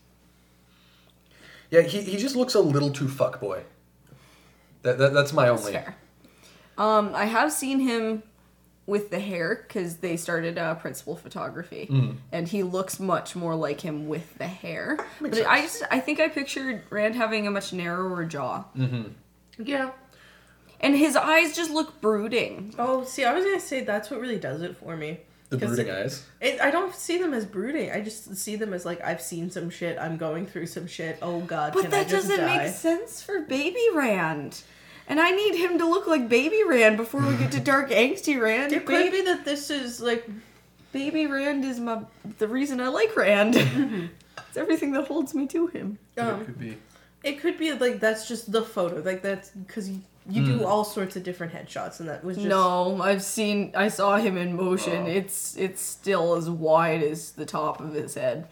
Yeah, 1.70 1.82
he, 1.82 2.00
he 2.02 2.16
just 2.16 2.36
looks 2.36 2.54
a 2.54 2.60
little 2.60 2.90
too 2.90 3.06
fuckboy. 3.06 3.62
That, 4.82 4.98
that 4.98 5.12
that's 5.12 5.32
my 5.32 5.46
That's 5.46 5.60
only. 5.60 5.72
fair. 5.72 5.96
Um, 6.78 7.12
I 7.14 7.26
have 7.26 7.52
seen 7.52 7.80
him 7.80 8.22
with 8.90 9.08
the 9.10 9.18
hair 9.20 9.64
because 9.66 9.96
they 9.98 10.16
started 10.18 10.58
uh, 10.58 10.74
principal 10.74 11.16
photography, 11.16 11.86
Mm. 11.90 12.16
and 12.32 12.48
he 12.48 12.62
looks 12.62 13.00
much 13.00 13.34
more 13.34 13.54
like 13.54 13.80
him 13.80 14.08
with 14.08 14.36
the 14.36 14.46
hair. 14.48 14.98
Makes 15.20 15.38
but 15.38 15.46
I 15.46 15.62
just 15.62 15.82
I 15.90 16.00
think 16.00 16.20
I 16.20 16.28
pictured 16.28 16.82
Rand 16.90 17.14
having 17.14 17.46
a 17.46 17.50
much 17.50 17.72
narrower 17.72 18.24
jaw, 18.26 18.64
Yeah. 19.58 19.90
and 20.80 20.96
his 20.96 21.16
eyes 21.16 21.54
just 21.56 21.70
look 21.70 22.00
brooding. 22.00 22.74
Oh, 22.78 23.04
see, 23.04 23.24
I 23.24 23.32
was 23.32 23.44
gonna 23.44 23.60
say 23.60 23.82
that's 23.84 24.10
what 24.10 24.20
really 24.20 24.38
does 24.38 24.60
it 24.62 24.76
for 24.76 24.96
me. 24.96 25.20
The 25.50 25.58
'Cause 25.58 25.68
brooding 25.76 25.90
eyes. 25.92 26.24
It, 26.40 26.60
I 26.60 26.70
don't 26.70 26.94
see 26.94 27.18
them 27.18 27.34
as 27.34 27.44
brooding. 27.44 27.90
I 27.90 28.00
just 28.02 28.36
see 28.36 28.54
them 28.56 28.72
as 28.72 28.84
like 28.84 29.00
I've 29.02 29.20
seen 29.20 29.50
some 29.50 29.68
shit. 29.68 29.98
I'm 29.98 30.16
going 30.16 30.46
through 30.46 30.66
some 30.66 30.86
shit. 30.86 31.18
Oh 31.22 31.40
God, 31.40 31.72
But 31.74 31.82
can 31.84 31.94
I 31.94 31.98
that 32.04 32.08
just 32.08 32.28
doesn't 32.28 32.44
die? 32.44 32.58
make 32.66 32.72
sense 32.74 33.20
for 33.22 33.40
Baby 33.40 33.84
Rand. 33.94 34.62
And 35.10 35.18
I 35.18 35.32
need 35.32 35.56
him 35.56 35.76
to 35.78 35.86
look 35.86 36.06
like 36.06 36.28
Baby 36.28 36.62
Rand 36.64 36.96
before 36.96 37.20
we 37.20 37.36
get 37.36 37.50
to 37.52 37.60
Dark 37.60 37.90
Angsty 37.90 38.40
Rand. 38.40 38.72
It 38.72 38.86
could 38.86 39.10
be 39.10 39.22
that 39.22 39.44
this 39.44 39.68
is 39.68 40.00
like 40.00 40.30
Baby 40.92 41.26
Rand 41.26 41.64
is 41.64 41.80
my 41.80 42.02
the 42.38 42.46
reason 42.46 42.80
I 42.80 42.86
like 42.88 43.16
Rand. 43.16 43.56
it's 44.48 44.56
everything 44.56 44.92
that 44.92 45.08
holds 45.08 45.34
me 45.34 45.48
to 45.48 45.66
him. 45.66 45.98
it 46.16 46.20
um, 46.20 46.44
could 46.44 46.60
be. 46.60 46.76
it 47.24 47.40
could 47.40 47.58
be 47.58 47.72
like 47.72 47.98
that's 47.98 48.28
just 48.28 48.52
the 48.52 48.62
photo. 48.62 49.00
Like 49.00 49.20
that's 49.20 49.50
because 49.50 49.90
you, 49.90 50.00
you 50.28 50.46
do 50.46 50.64
all 50.64 50.84
sorts 50.84 51.16
of 51.16 51.24
different 51.24 51.52
headshots, 51.52 51.98
and 51.98 52.08
that 52.08 52.22
was 52.22 52.36
just 52.36 52.46
No, 52.46 53.02
I've 53.02 53.24
seen 53.24 53.72
I 53.74 53.88
saw 53.88 54.16
him 54.16 54.36
in 54.36 54.54
motion. 54.54 55.06
Oh. 55.06 55.10
It's 55.10 55.56
it's 55.56 55.82
still 55.82 56.36
as 56.36 56.48
wide 56.48 57.02
as 57.02 57.32
the 57.32 57.46
top 57.46 57.80
of 57.80 57.94
his 57.94 58.14
head. 58.14 58.46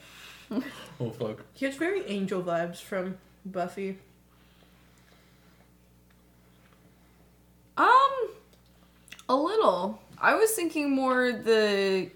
Oh 1.01 1.11
fuck. 1.11 1.45
He 1.55 1.65
has 1.65 1.77
very 1.77 2.05
angel 2.07 2.43
vibes 2.43 2.83
from 2.83 3.19
Buffy. 3.47 3.99
Um 7.79 8.29
a 9.29 9.37
little. 9.37 10.01
I 10.21 10.35
was 10.35 10.51
thinking 10.53 10.91
more 10.91 11.33
the 11.33 12.11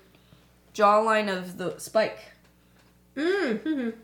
jawline 0.75 1.35
of 1.35 1.59
the 1.59 1.79
spike. 1.79 2.19
Mm. 3.17 3.95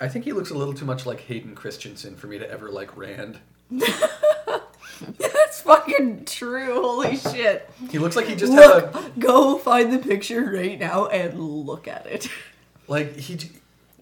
I 0.00 0.08
think 0.08 0.24
he 0.24 0.32
looks 0.32 0.50
a 0.50 0.54
little 0.54 0.74
too 0.74 0.84
much 0.84 1.06
like 1.06 1.20
Hayden 1.20 1.54
Christensen 1.54 2.16
for 2.16 2.26
me 2.26 2.38
to 2.38 2.50
ever 2.50 2.70
like 2.70 2.96
Rand. 2.96 3.38
That's 3.70 5.60
fucking 5.62 6.24
true. 6.24 6.82
Holy 6.82 7.16
shit. 7.16 7.70
He 7.90 7.98
looks 7.98 8.16
like 8.16 8.26
he 8.26 8.34
just 8.34 8.52
had 8.52 8.70
a 8.70 9.12
go 9.18 9.58
find 9.58 9.92
the 9.92 9.98
picture 9.98 10.52
right 10.52 10.78
now 10.78 11.06
and 11.06 11.38
look 11.38 11.86
at 11.88 12.06
it. 12.06 12.28
like 12.88 13.16
he. 13.16 13.38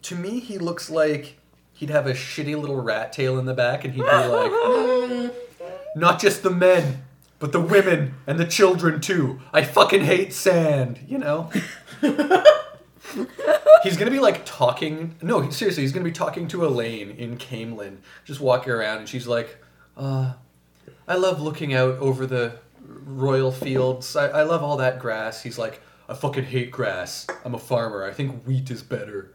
To 0.02 0.14
me, 0.14 0.40
he 0.40 0.58
looks 0.58 0.88
like 0.90 1.38
he'd 1.74 1.90
have 1.90 2.06
a 2.06 2.12
shitty 2.12 2.58
little 2.58 2.80
rat 2.80 3.12
tail 3.12 3.38
in 3.38 3.46
the 3.46 3.54
back, 3.54 3.84
and 3.84 3.92
he'd 3.94 4.02
be 4.02 4.06
like, 4.06 5.32
"Not 5.98 6.20
just 6.20 6.42
the 6.42 6.50
men, 6.50 7.02
but 7.38 7.52
the 7.52 7.60
women 7.60 8.14
and 8.26 8.38
the 8.38 8.46
children 8.46 9.00
too. 9.00 9.40
I 9.52 9.62
fucking 9.62 10.04
hate 10.04 10.32
sand." 10.32 11.00
You 11.06 11.18
know. 11.18 11.50
he's 13.82 13.96
gonna 13.96 14.10
be 14.10 14.20
like 14.20 14.44
talking. 14.44 15.16
No, 15.22 15.40
he- 15.40 15.50
seriously, 15.50 15.82
he's 15.82 15.92
gonna 15.92 16.04
be 16.04 16.12
talking 16.12 16.48
to 16.48 16.58
Elayne 16.64 17.16
in 17.16 17.36
Caemlyn, 17.36 17.98
just 18.24 18.40
walking 18.40 18.72
around, 18.72 18.98
and 18.98 19.08
she's 19.08 19.26
like, 19.26 19.58
uh, 19.96 20.34
"I 21.06 21.16
love 21.16 21.40
looking 21.40 21.74
out 21.74 21.98
over 21.98 22.26
the 22.26 22.56
royal 22.86 23.52
fields. 23.52 24.16
I, 24.16 24.28
I 24.28 24.42
love 24.42 24.62
all 24.62 24.76
that 24.78 24.98
grass." 24.98 25.42
He's 25.42 25.58
like, 25.58 25.80
"I 26.08 26.14
fucking 26.14 26.44
hate 26.44 26.70
grass. 26.70 27.26
I'm 27.44 27.54
a 27.54 27.58
farmer. 27.58 28.04
I 28.04 28.12
think 28.12 28.44
wheat 28.44 28.70
is 28.70 28.82
better. 28.82 29.32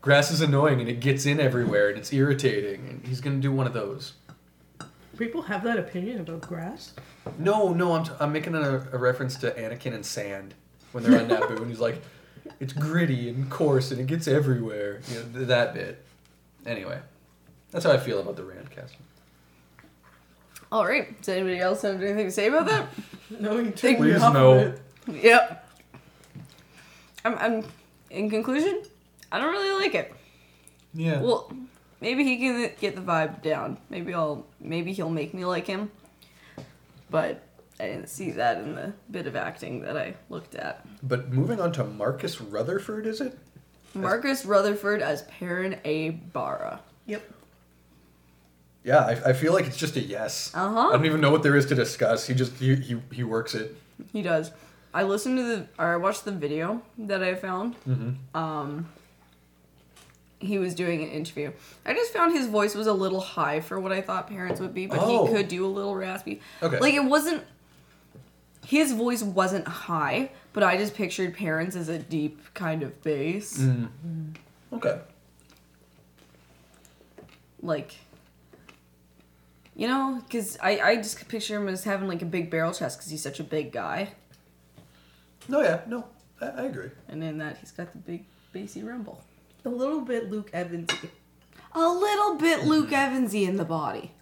Grass 0.00 0.30
is 0.30 0.40
annoying 0.40 0.80
and 0.80 0.88
it 0.88 1.00
gets 1.00 1.26
in 1.26 1.40
everywhere 1.40 1.88
and 1.88 1.98
it's 1.98 2.12
irritating." 2.12 2.86
And 2.88 3.06
he's 3.06 3.20
gonna 3.20 3.38
do 3.38 3.52
one 3.52 3.66
of 3.66 3.72
those. 3.72 4.14
People 5.18 5.42
have 5.42 5.62
that 5.64 5.78
opinion 5.78 6.20
about 6.20 6.40
grass. 6.40 6.92
No, 7.38 7.72
no, 7.74 7.92
I'm, 7.94 8.04
t- 8.04 8.12
I'm 8.20 8.32
making 8.32 8.54
a, 8.54 8.86
a 8.92 8.96
reference 8.98 9.36
to 9.38 9.50
Anakin 9.50 9.92
and 9.94 10.06
sand 10.06 10.54
when 10.92 11.02
they're 11.04 11.20
on 11.20 11.28
Naboo, 11.28 11.58
and 11.60 11.68
he's 11.68 11.80
like, 11.80 12.00
it's 12.60 12.72
gritty 12.72 13.28
and 13.28 13.50
coarse 13.50 13.90
and 13.90 14.00
it 14.00 14.06
gets 14.06 14.26
everywhere. 14.28 15.00
You 15.10 15.16
know, 15.16 15.24
th- 15.34 15.48
that 15.48 15.74
bit. 15.74 16.04
Anyway, 16.64 16.98
that's 17.72 17.84
how 17.84 17.90
I 17.92 17.98
feel 17.98 18.20
about 18.20 18.36
the 18.36 18.44
Rand 18.44 18.70
casting. 18.70 19.00
All 20.70 20.86
right. 20.86 21.16
Does 21.20 21.28
anybody 21.30 21.58
else 21.58 21.82
have 21.82 22.00
anything 22.02 22.26
to 22.26 22.30
say 22.32 22.46
about 22.48 22.66
that? 22.66 22.86
No, 23.40 23.58
you 23.58 23.64
Think- 23.72 23.76
took 23.76 23.90
me 24.00 24.12
Please 24.12 24.22
off 24.22 24.32
no. 24.32 24.52
of 24.52 24.58
it. 24.74 24.80
Yep. 25.22 25.68
I'm, 27.26 27.38
I'm. 27.38 27.64
In 28.10 28.30
conclusion, 28.30 28.82
I 29.30 29.38
don't 29.38 29.50
really 29.52 29.84
like 29.84 29.94
it. 29.94 30.14
Yeah. 30.94 31.20
Well, 31.20 31.52
maybe 32.00 32.24
he 32.24 32.36
can 32.38 32.70
get 32.80 32.94
the 32.94 33.02
vibe 33.02 33.42
down. 33.42 33.78
Maybe 33.90 34.14
I'll. 34.14 34.46
Maybe 34.60 34.92
he'll 34.92 35.10
make 35.10 35.34
me 35.34 35.44
like 35.44 35.66
him. 35.66 35.90
But 37.10 37.42
I 37.80 37.86
didn't 37.86 38.08
see 38.08 38.32
that 38.32 38.58
in 38.58 38.74
the 38.74 38.92
bit 39.10 39.26
of 39.26 39.36
acting 39.36 39.82
that 39.82 39.96
I 39.96 40.14
looked 40.28 40.54
at. 40.54 40.86
but 41.02 41.32
moving 41.32 41.60
on 41.60 41.72
to 41.72 41.84
Marcus 41.84 42.40
Rutherford, 42.40 43.06
is 43.06 43.20
it? 43.20 43.38
Marcus 43.94 44.44
Rutherford 44.44 45.00
as 45.00 45.22
Perrin 45.22 45.78
Aybara. 45.84 46.80
Yep. 47.06 47.22
Yeah, 48.84 48.98
I, 49.00 49.30
I 49.30 49.32
feel 49.32 49.52
like 49.52 49.66
it's 49.66 49.76
just 49.76 49.96
a 49.96 50.00
yes. 50.00 50.52
Uh 50.54 50.70
huh. 50.70 50.88
I 50.88 50.92
don't 50.92 51.06
even 51.06 51.20
know 51.20 51.30
what 51.30 51.42
there 51.42 51.56
is 51.56 51.66
to 51.66 51.74
discuss. 51.74 52.26
He 52.26 52.34
just 52.34 52.52
he 52.58 52.74
he, 52.76 53.00
he 53.12 53.24
works 53.24 53.54
it. 53.54 53.76
He 54.12 54.22
does. 54.22 54.50
I 54.94 55.02
listened 55.02 55.36
to 55.38 55.42
the 55.42 55.66
or 55.78 55.86
I 55.94 55.96
watched 55.96 56.24
the 56.24 56.32
video 56.32 56.82
that 56.98 57.22
I 57.22 57.34
found. 57.34 57.76
Mm-hmm. 57.86 58.36
Um 58.36 58.88
he 60.40 60.58
was 60.58 60.74
doing 60.74 61.02
an 61.02 61.08
interview. 61.10 61.50
I 61.84 61.94
just 61.94 62.12
found 62.12 62.32
his 62.32 62.46
voice 62.46 62.74
was 62.74 62.86
a 62.86 62.92
little 62.92 63.20
high 63.20 63.60
for 63.60 63.80
what 63.80 63.90
I 63.92 64.00
thought 64.00 64.28
Perrin's 64.28 64.60
would 64.60 64.74
be, 64.74 64.86
but 64.86 64.98
Oh. 65.00 65.26
he 65.26 65.32
could 65.32 65.48
do 65.48 65.66
a 65.66 65.68
little 65.68 65.94
raspy. 65.96 66.40
Okay. 66.62 66.78
Like 66.78 66.94
it 66.94 67.04
wasn't 67.04 67.42
his 68.64 68.92
voice 68.92 69.22
wasn't 69.22 69.66
high, 69.66 70.30
but 70.52 70.62
I 70.62 70.76
just 70.76 70.94
pictured 70.94 71.34
Perrin's 71.34 71.74
as 71.74 71.88
a 71.88 71.98
deep 71.98 72.38
kind 72.54 72.82
of 72.82 73.02
bass. 73.02 73.58
Mm. 73.58 73.88
Okay. 74.74 75.00
Like 77.62 77.96
you 79.74 79.86
know, 79.86 80.20
because 80.26 80.58
I, 80.60 80.80
I 80.80 80.96
just 80.96 81.28
picture 81.28 81.56
him 81.56 81.68
as 81.68 81.84
having 81.84 82.08
like 82.08 82.20
a 82.22 82.26
big 82.26 82.50
barrel 82.50 82.72
chest 82.72 82.98
because 82.98 83.10
he's 83.10 83.22
such 83.22 83.38
a 83.38 83.44
big 83.44 83.70
guy. 83.72 84.10
No, 85.46 85.62
yeah, 85.62 85.80
no, 85.86 86.04
I, 86.40 86.46
I 86.46 86.62
agree. 86.64 86.90
And 87.08 87.22
in 87.22 87.38
that, 87.38 87.58
he's 87.58 87.70
got 87.70 87.92
the 87.92 87.98
big 87.98 88.24
bassy 88.52 88.82
rumble. 88.82 89.22
A 89.68 89.76
little 89.76 90.00
bit 90.00 90.30
Luke 90.30 90.50
Evansy. 90.52 91.10
A 91.74 91.88
little 91.88 92.36
bit 92.36 92.64
Luke 92.64 92.88
mm-hmm. 92.88 92.94
Evansy 92.94 93.46
in 93.46 93.58
the 93.58 93.66
body. 93.66 94.12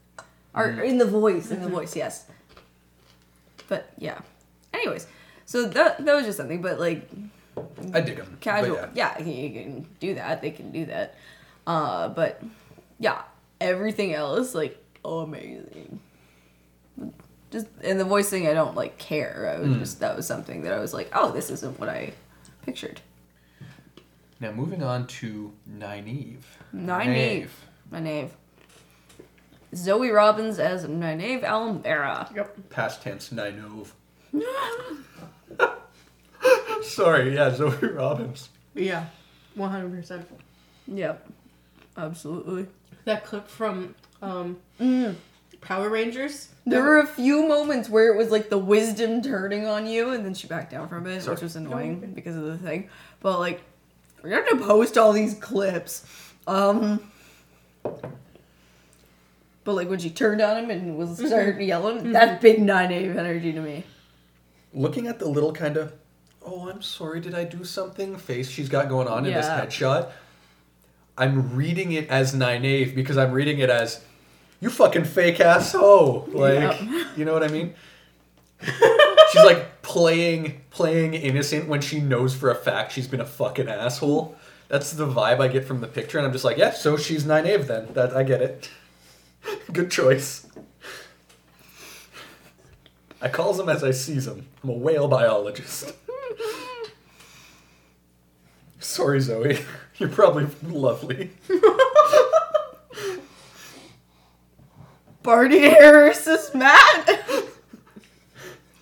or 0.52 0.68
mm-hmm. 0.68 0.80
in 0.80 0.98
the 0.98 1.06
voice, 1.06 1.52
in 1.52 1.60
the 1.60 1.66
mm-hmm. 1.66 1.76
voice, 1.76 1.94
yes. 1.94 2.26
But 3.68 3.92
yeah. 3.96 4.18
Anyways, 4.74 5.06
so 5.44 5.68
that 5.68 6.04
that 6.04 6.14
was 6.14 6.24
just 6.24 6.36
something, 6.36 6.60
but 6.62 6.80
like 6.80 7.08
I 7.94 8.00
dig 8.00 8.16
them. 8.16 8.38
casual, 8.40 8.88
yeah. 8.94 9.16
you 9.22 9.50
can 9.50 9.86
do 10.00 10.14
that. 10.14 10.42
They 10.42 10.50
can 10.50 10.72
do 10.72 10.86
that. 10.86 11.14
Uh, 11.64 12.08
but 12.08 12.42
yeah, 12.98 13.22
everything 13.60 14.14
else 14.14 14.52
like 14.52 14.82
amazing. 15.04 16.00
Just 17.52 17.68
and 17.84 18.00
the 18.00 18.04
voice 18.04 18.28
thing, 18.28 18.48
I 18.48 18.52
don't 18.52 18.74
like 18.74 18.98
care. 18.98 19.54
I 19.56 19.60
was 19.60 19.68
mm. 19.68 19.78
just 19.78 20.00
that 20.00 20.16
was 20.16 20.26
something 20.26 20.62
that 20.62 20.72
I 20.72 20.80
was 20.80 20.92
like, 20.92 21.10
oh, 21.14 21.30
this 21.30 21.50
isn't 21.50 21.78
what 21.78 21.88
I 21.88 22.14
pictured. 22.62 23.00
Now 24.40 24.52
moving 24.52 24.83
on 24.83 25.07
to 25.07 25.52
Nynaeve. 25.71 26.43
Nynaeve. 26.75 27.49
Nynaeve. 27.93 28.31
Zoe 29.75 30.11
Robins 30.11 30.59
as 30.59 30.85
Nynaeve 30.87 31.43
al'Meara. 31.43 32.35
Yep. 32.35 32.71
Past 32.71 33.02
tense, 33.02 33.31
Nynaeve. 33.31 33.88
Sorry, 36.83 37.35
yeah, 37.35 37.55
Zoe 37.55 37.71
Robins. 37.88 38.50
Yeah, 38.75 39.07
one 39.55 39.71
hundred 39.71 39.93
percent. 39.93 40.28
Yep. 40.87 41.28
Absolutely. 41.97 42.66
That 43.07 43.25
clip 43.25 43.49
from 43.49 43.95
um, 44.21 44.59
Power 45.62 45.88
Rangers. 45.88 46.50
There 46.66 46.83
were 46.83 46.99
a 46.99 47.07
few 47.07 47.49
moments 47.49 47.88
where 47.88 48.12
it 48.12 48.16
was 48.19 48.31
like 48.31 48.50
the 48.50 48.59
wisdom 48.59 49.23
turning 49.23 49.66
on 49.66 49.87
you, 49.87 50.11
and 50.11 50.25
then 50.25 50.35
she 50.35 50.47
backed 50.47 50.71
down 50.73 50.88
from 50.88 51.07
it, 51.07 51.23
Sorry. 51.23 51.35
which 51.35 51.43
was 51.43 51.57
annoying 51.57 52.12
because 52.14 52.37
of 52.37 52.43
the 52.45 52.59
thing. 52.59 52.90
But 53.21 53.38
like, 53.38 53.62
we're 54.26 54.42
gonna 54.45 54.64
post 54.64 54.99
all 54.99 55.12
these 55.12 55.35
clips. 55.35 56.04
Um, 56.47 57.11
but 59.64 59.75
like 59.75 59.88
when 59.88 59.99
she 59.99 60.11
turned 60.11 60.40
on 60.40 60.64
him 60.64 60.71
and 60.71 60.97
was 60.97 61.16
started 61.18 61.61
yelling, 61.61 62.12
that's 62.12 62.42
big 62.42 62.59
Nynaeve 62.59 63.16
energy 63.16 63.52
to 63.52 63.61
me. 63.61 63.85
Looking 64.75 65.06
at 65.06 65.18
the 65.18 65.28
little 65.28 65.52
kind 65.52 65.76
of, 65.76 65.92
oh, 66.45 66.68
I'm 66.68 66.83
sorry, 66.83 67.21
did 67.21 67.35
I 67.35 67.45
do 67.45 67.64
something 67.64 68.16
face 68.16 68.50
she's 68.50 68.68
got 68.68 68.88
going 68.88 69.09
on 69.09 69.26
in 69.26 69.33
this 69.33 69.47
headshot, 69.47 70.11
I'm 71.16 71.54
reading 71.56 71.92
it 71.92 72.09
as 72.09 72.35
Nynaeve 72.35 72.94
because 72.94 73.16
I'm 73.16 73.33
reading 73.33 73.59
it 73.61 73.70
as, 73.70 74.05
you 74.61 74.70
fucking 74.70 75.05
fake 75.05 75.40
ass 75.40 75.72
hoe. 75.72 76.29
Like, 76.33 76.81
you 77.16 77.24
know 77.24 77.33
what 77.33 77.42
I 77.42 77.48
mean? 77.48 77.74
she's 78.62 79.44
like 79.44 79.75
playing 79.87 80.61
playing 80.70 81.14
innocent 81.14 81.68
when 81.68 81.81
she 81.81 82.01
knows 82.01 82.35
for 82.35 82.51
a 82.51 82.57
fact 82.57 82.90
she's 82.90 83.07
been 83.07 83.20
a 83.20 83.27
fucking 83.27 83.68
asshole. 83.68 84.35
That's 84.66 84.90
the 84.90 85.07
vibe 85.07 85.38
I 85.38 85.46
get 85.46 85.64
from 85.64 85.81
the 85.81 85.87
picture, 85.87 86.18
and 86.18 86.27
I'm 86.27 86.33
just 86.33 86.44
like, 86.44 86.57
yeah, 86.57 86.72
so 86.72 86.96
she's 86.96 87.22
Nynaeve 87.22 87.68
then. 87.68 87.94
That 87.94 88.14
I 88.16 88.25
get 88.25 88.42
it. 88.42 88.68
Good 89.72 89.92
choice. 89.92 90.49
I 93.22 93.29
calls 93.29 93.59
them 93.59 93.68
as 93.68 93.85
I 93.85 93.92
sees 93.92 94.25
them. 94.25 94.49
I'm 94.64 94.70
a 94.70 94.72
whale 94.72 95.07
biologist. 95.07 95.94
Sorry, 98.81 99.20
Zoe. 99.20 99.61
You're 99.99 100.09
probably 100.09 100.49
lovely. 100.64 101.31
Barney 105.22 105.61
Harris 105.61 106.27
is 106.27 106.53
Mat. 106.55 107.22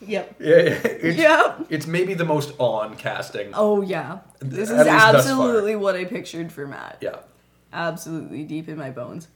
Yep. 0.06 0.36
Yeah, 0.40 0.56
yeah. 0.56 0.80
It's, 0.84 1.16
yep. 1.18 1.66
it's 1.70 1.86
maybe 1.86 2.14
the 2.14 2.24
most 2.24 2.52
on 2.58 2.96
casting. 2.96 3.50
Oh 3.54 3.80
yeah. 3.82 4.18
This 4.40 4.70
is 4.70 4.86
absolutely 4.86 5.76
what 5.76 5.94
I 5.96 6.04
pictured 6.04 6.52
for 6.52 6.66
Mat. 6.66 6.98
Yeah. 7.00 7.16
Absolutely 7.72 8.44
deep 8.44 8.68
in 8.68 8.76
my 8.76 8.90
bones. 8.90 9.28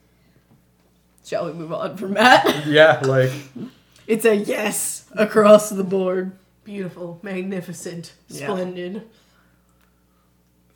Shall 1.25 1.45
we 1.45 1.53
move 1.53 1.73
on 1.73 1.97
from 1.97 2.13
Mat? 2.13 2.63
Yeah, 2.67 2.99
like 3.03 3.31
It's 4.07 4.25
a 4.25 4.35
yes 4.35 5.05
across 5.15 5.69
the 5.69 5.83
board. 5.83 6.31
Beautiful, 6.63 7.19
magnificent, 7.21 8.13
Yeah. 8.27 8.47
splendid. 8.47 9.07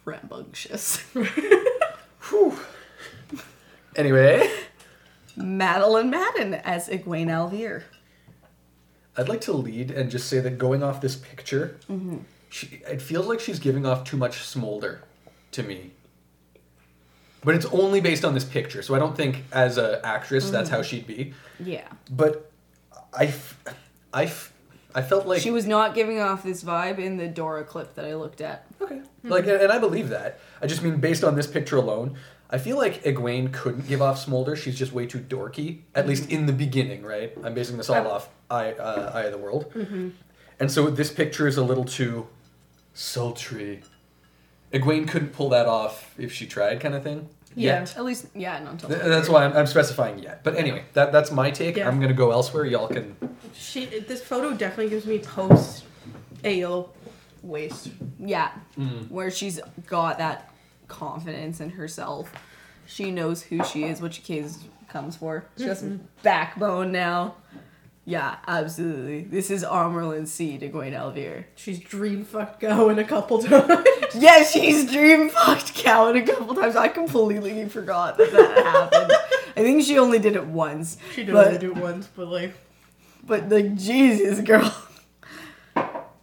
Rambunctious. 0.06 0.98
whew. 2.30 2.58
Anyway, 3.96 4.50
Madeleine 5.36 6.10
Madden 6.10 6.54
as 6.56 6.90
Egwene 6.90 7.30
al'Vere. 7.32 7.84
I'd 9.16 9.30
like 9.30 9.42
to 9.42 9.54
lead 9.54 9.92
and 9.92 10.10
just 10.10 10.28
say 10.28 10.40
that 10.40 10.58
going 10.58 10.82
off 10.82 11.02
this 11.02 11.16
picture, 11.16 11.78
mm-hmm. 11.90 12.18
she, 12.50 12.82
it 12.88 13.02
feels 13.02 13.28
like 13.28 13.40
she's 13.40 13.60
giving 13.60 13.86
off 13.86 14.04
too 14.04 14.18
much 14.18 14.44
smolder 14.44 15.04
to 15.52 15.64
me. 15.64 15.92
But 17.44 17.56
it's 17.56 17.66
only 17.68 18.00
based 18.00 18.24
on 18.24 18.34
this 18.34 18.46
picture, 18.46 18.82
so 18.82 18.96
I 18.96 19.00
don't 19.00 19.16
think 19.16 19.44
as 19.52 19.78
an 19.78 20.00
actress 20.04 20.50
that's 20.50 20.70
how 20.70 20.78
mm-hmm. 20.78 20.84
she'd 20.86 21.08
be. 21.08 21.34
Yeah. 21.60 21.88
But 22.10 22.52
I, 23.14 23.26
f- 23.26 23.60
I, 24.14 24.24
f- 24.24 24.54
I 24.96 25.02
felt 25.02 25.28
like 25.28 25.42
she 25.42 25.52
was 25.52 25.68
not 25.68 25.94
giving 25.94 26.20
off 26.20 26.44
this 26.44 26.64
vibe 26.64 27.00
in 27.00 27.18
the 27.18 27.28
Dora 27.28 27.66
clip 27.66 27.96
that 27.96 28.06
I 28.06 28.16
looked 28.16 28.42
at. 28.42 28.66
Okay. 28.82 28.96
Mm-hmm. 28.96 29.30
Like, 29.30 29.46
and 29.46 29.72
I 29.72 29.78
believe 29.78 30.10
that. 30.10 30.40
I 30.62 30.68
just 30.68 30.82
mean 30.82 30.98
based 30.98 31.24
on 31.24 31.36
this 31.36 31.46
picture 31.46 31.76
alone, 31.76 32.16
I 32.54 32.60
feel 32.60 32.78
like 32.78 33.04
Egwene 33.04 33.52
couldn't 33.52 33.88
give 33.88 34.00
off 34.00 34.20
smolder. 34.20 34.56
She's 34.56 34.78
just 34.78 34.94
way 34.94 35.08
too 35.08 35.18
dorky, 35.18 35.80
at 35.96 36.02
mm-hmm. 36.02 36.10
least 36.10 36.30
in 36.30 36.46
the 36.46 36.54
beginning, 36.54 37.02
right? 37.02 37.36
I'm 37.44 37.56
basing 37.56 37.78
this 37.78 37.90
all 37.90 38.08
off 38.08 38.30
Eye, 38.52 38.74
uh, 38.74 39.12
Eye 39.12 39.24
of 39.24 39.32
the 39.32 39.40
World. 39.40 39.74
Mm-hmm. 39.74 40.10
And 40.60 40.72
so 40.72 40.92
this 40.92 41.12
picture 41.12 41.48
is 41.48 41.58
a 41.58 41.64
little 41.64 41.84
too 41.84 42.28
sultry. 42.94 43.82
Egwene 44.72 45.08
couldn't 45.08 45.30
pull 45.30 45.50
that 45.50 45.66
off 45.66 46.14
if 46.20 46.32
she 46.32 46.46
tried, 46.46 46.80
kind 46.80 46.94
of 46.94 47.02
thing. 47.02 47.28
Yeah. 47.56 47.80
Yet. 47.80 47.98
At 47.98 48.04
least, 48.06 48.28
yeah, 48.36 48.60
not 48.60 48.74
until. 48.74 48.90
Th- 48.90 49.02
That's 49.02 49.30
why 49.30 49.46
I'm, 49.46 49.58
I'm 49.58 49.68
specifying 49.68 50.20
yet. 50.20 50.44
But 50.44 50.56
anyway, 50.56 50.84
that 50.94 51.12
that's 51.12 51.32
my 51.32 51.50
take. 51.50 51.78
Yeah. 51.78 51.88
I'm 51.88 52.00
gonna 52.00 52.14
go 52.14 52.32
elsewhere. 52.32 52.66
Y'all 52.66 52.88
can. 52.88 53.16
She. 53.56 53.86
This 53.86 54.24
photo 54.24 54.54
definitely 54.56 54.90
gives 54.90 55.08
me 55.08 55.18
post 55.18 55.86
ale 56.44 56.94
waist. 57.42 57.90
Yeah. 58.20 58.52
Mm. 58.78 59.10
Where 59.10 59.32
she's 59.32 59.60
got 59.88 60.20
that 60.20 60.53
confidence 60.94 61.60
in 61.60 61.72
herself. 61.72 62.32
She 62.86 63.12
knows 63.12 63.42
who 63.42 63.64
she 63.64 63.84
is, 63.86 64.02
what 64.02 64.14
she 64.14 64.22
case 64.22 64.60
comes 64.88 65.16
for. 65.16 65.46
She 65.58 65.64
has 65.64 65.80
some 65.80 65.90
mm-hmm. 65.90 66.06
backbone 66.22 66.92
now. 66.92 67.36
Yeah, 68.06 68.36
absolutely. 68.48 69.24
This 69.24 69.50
is 69.50 69.64
Amyrlin 69.64 70.28
Seat 70.28 70.60
to 70.60 70.70
Egwene 70.70 70.94
al'Vere. 70.94 71.46
She's 71.56 71.80
dream 71.80 72.26
fucked 72.26 72.62
Gawyn 72.62 73.00
a 73.00 73.06
couple 73.06 73.42
times. 73.42 73.86
Yeah, 74.16 74.44
she's 74.44 74.92
dream 74.92 75.30
fucked 75.30 75.74
Gawyn 75.76 76.22
a 76.22 76.26
couple 76.26 76.54
times. 76.54 76.76
I 76.76 76.90
completely 76.90 77.68
forgot 77.70 78.18
that 78.18 78.32
that 78.32 78.66
happened. 78.66 79.12
I 79.56 79.62
think 79.62 79.84
she 79.84 79.98
only 79.98 80.20
did 80.20 80.36
it 80.36 80.46
once. 80.46 80.98
she 81.14 81.24
did 81.24 81.34
but, 81.34 81.48
only 81.48 81.60
do 81.60 81.72
it 81.72 81.78
once, 81.78 82.08
but 82.14 82.28
like 82.28 82.54
But 83.24 83.50
like, 83.50 83.76
Jesus, 83.76 84.42
girl. 84.42 84.76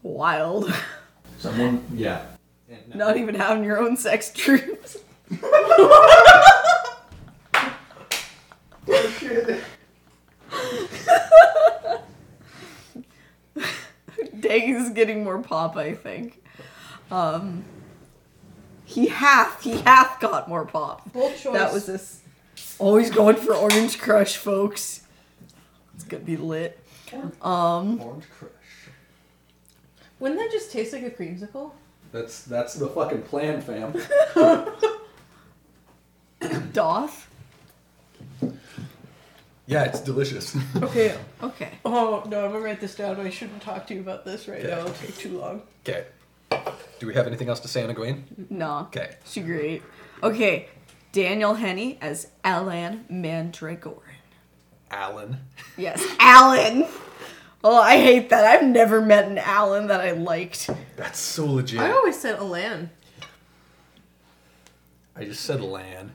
Wild. 0.03 0.73
Someone, 1.39 1.83
yeah. 1.95 2.27
Not 2.95 3.17
even 3.17 3.35
having 3.35 3.65
your 3.65 3.79
own 3.79 3.97
sex 3.97 4.33
dreams. 4.33 4.97
Dag 14.41 14.69
is 14.69 14.91
getting 14.91 15.25
more 15.25 15.41
pop, 15.41 15.77
I 15.77 15.95
think. 15.95 16.43
Um, 17.11 17.65
he 18.85 19.07
hath, 19.07 19.63
he 19.63 19.79
hath 19.79 20.21
got 20.21 20.49
more 20.49 20.67
pop. 20.67 21.13
bold 21.13 21.37
choice. 21.37 21.53
That 21.53 21.73
was 21.73 21.87
this. 21.87 22.21
Always 22.79 23.11
going 23.11 23.37
for 23.37 23.55
Orange 23.55 24.01
Crush, 24.01 24.37
folks. 24.37 25.03
It's 25.95 26.05
gonna 26.05 26.25
be 26.25 26.37
lit. 26.37 26.79
Um, 27.43 28.01
Orange 28.01 28.25
Crush. 28.39 28.51
Wouldn't 30.19 30.41
that 30.41 30.51
just 30.51 30.73
taste 30.73 30.93
like 30.93 31.03
a 31.03 31.11
creamsicle? 31.11 31.73
That's 32.13 32.43
that's 32.43 32.75
the 32.75 32.89
fucking 32.89 33.23
plan, 33.23 33.61
fam. 33.61 33.95
Doth. 36.73 37.29
Yeah, 39.67 39.85
it's 39.85 40.01
delicious. 40.01 40.57
Okay. 40.83 41.17
Okay. 41.43 41.71
Oh 41.85 42.25
no, 42.29 42.45
I'm 42.47 42.53
gonna 42.53 42.65
write 42.65 42.81
this 42.81 42.95
down. 42.97 43.21
I 43.21 43.31
shouldn't 43.31 43.63
talk 43.63 43.87
to 43.89 43.95
you 43.95 44.01
about 44.01 44.25
this 44.25 44.49
right 44.49 44.59
Okay. 44.61 44.69
now. 44.69 44.81
It'll 44.81 44.93
take 44.95 45.17
too 45.17 45.39
long. 45.39 45.63
okay. 45.87 46.07
Do 46.99 47.07
we 47.07 47.15
have 47.15 47.27
anything 47.27 47.49
else 47.49 47.61
to 47.61 47.69
say 47.69 47.83
on 47.85 47.95
Egwene? 47.95 48.23
No. 48.51 48.81
Okay. 48.93 49.15
She 49.25 49.41
great. 49.41 49.83
Okay. 50.23 50.69
Daniel 51.13 51.55
Henney 51.55 51.99
as 52.01 52.29
Alan 52.45 53.05
Mandragoran. 53.11 54.01
Alan. 54.91 55.39
Yes, 55.77 56.05
Alan. 56.19 56.87
Oh, 57.63 57.79
I 57.81 57.99
hate 57.99 58.31
that. 58.31 58.45
I've 58.45 58.67
never 58.67 59.01
met 59.01 59.27
an 59.27 59.37
Alan 59.39 59.89
that 59.89 60.01
I 60.01 60.13
liked. 60.13 60.71
That's 60.97 61.19
so 61.19 61.45
legit. 61.47 61.81
I 61.81 61.91
always 61.93 62.19
said 62.19 62.37
Alan. 62.37 62.91
I 65.17 65.25
just 65.25 65.45
said 65.45 65.61
Lan. 65.61 66.13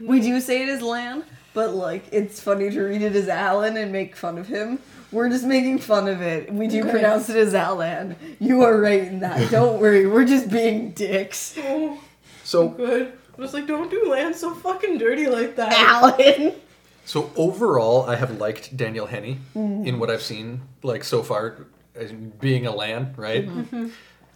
We 0.00 0.20
do 0.20 0.40
say 0.40 0.62
it 0.62 0.68
as 0.68 0.80
Lan, 0.82 1.24
but 1.54 1.74
like 1.74 2.04
it's 2.12 2.40
funny 2.40 2.70
to 2.70 2.82
read 2.82 3.02
it 3.02 3.16
as 3.16 3.28
Alan 3.28 3.76
and 3.76 3.90
make 3.90 4.14
fun 4.14 4.38
of 4.38 4.46
him. 4.46 4.78
We're 5.10 5.28
just 5.28 5.44
making 5.44 5.78
fun 5.80 6.06
of 6.06 6.22
it. 6.22 6.52
We 6.52 6.68
do 6.68 6.82
Okay. 6.82 6.90
pronounce 6.92 7.28
it 7.28 7.36
as 7.36 7.52
Alan. 7.52 8.14
You 8.38 8.62
are 8.62 8.78
right 8.80 9.02
in 9.02 9.18
that. 9.20 9.50
Don't 9.50 9.80
worry. 9.80 10.06
We're 10.06 10.24
just 10.24 10.48
being 10.50 10.92
dicks. 10.92 11.56
Oh, 11.58 12.00
So 12.44 12.68
good. 12.68 13.12
I 13.36 13.40
was 13.40 13.52
like, 13.52 13.66
don't 13.66 13.90
do 13.90 14.08
Lan 14.08 14.34
so 14.34 14.54
fucking 14.54 14.98
dirty 14.98 15.26
like 15.26 15.56
that. 15.56 15.72
Alan. 15.72 16.52
So 17.10 17.32
overall, 17.34 18.08
I 18.08 18.14
have 18.14 18.38
liked 18.38 18.76
Daniel 18.76 19.06
Henney 19.06 19.38
Mm. 19.56 19.84
in 19.84 19.98
what 19.98 20.10
I've 20.12 20.22
seen, 20.22 20.60
like 20.84 21.02
so 21.02 21.24
far, 21.24 21.66
being 22.38 22.66
a 22.66 22.70
Lan, 22.72 23.14
right? 23.16 23.48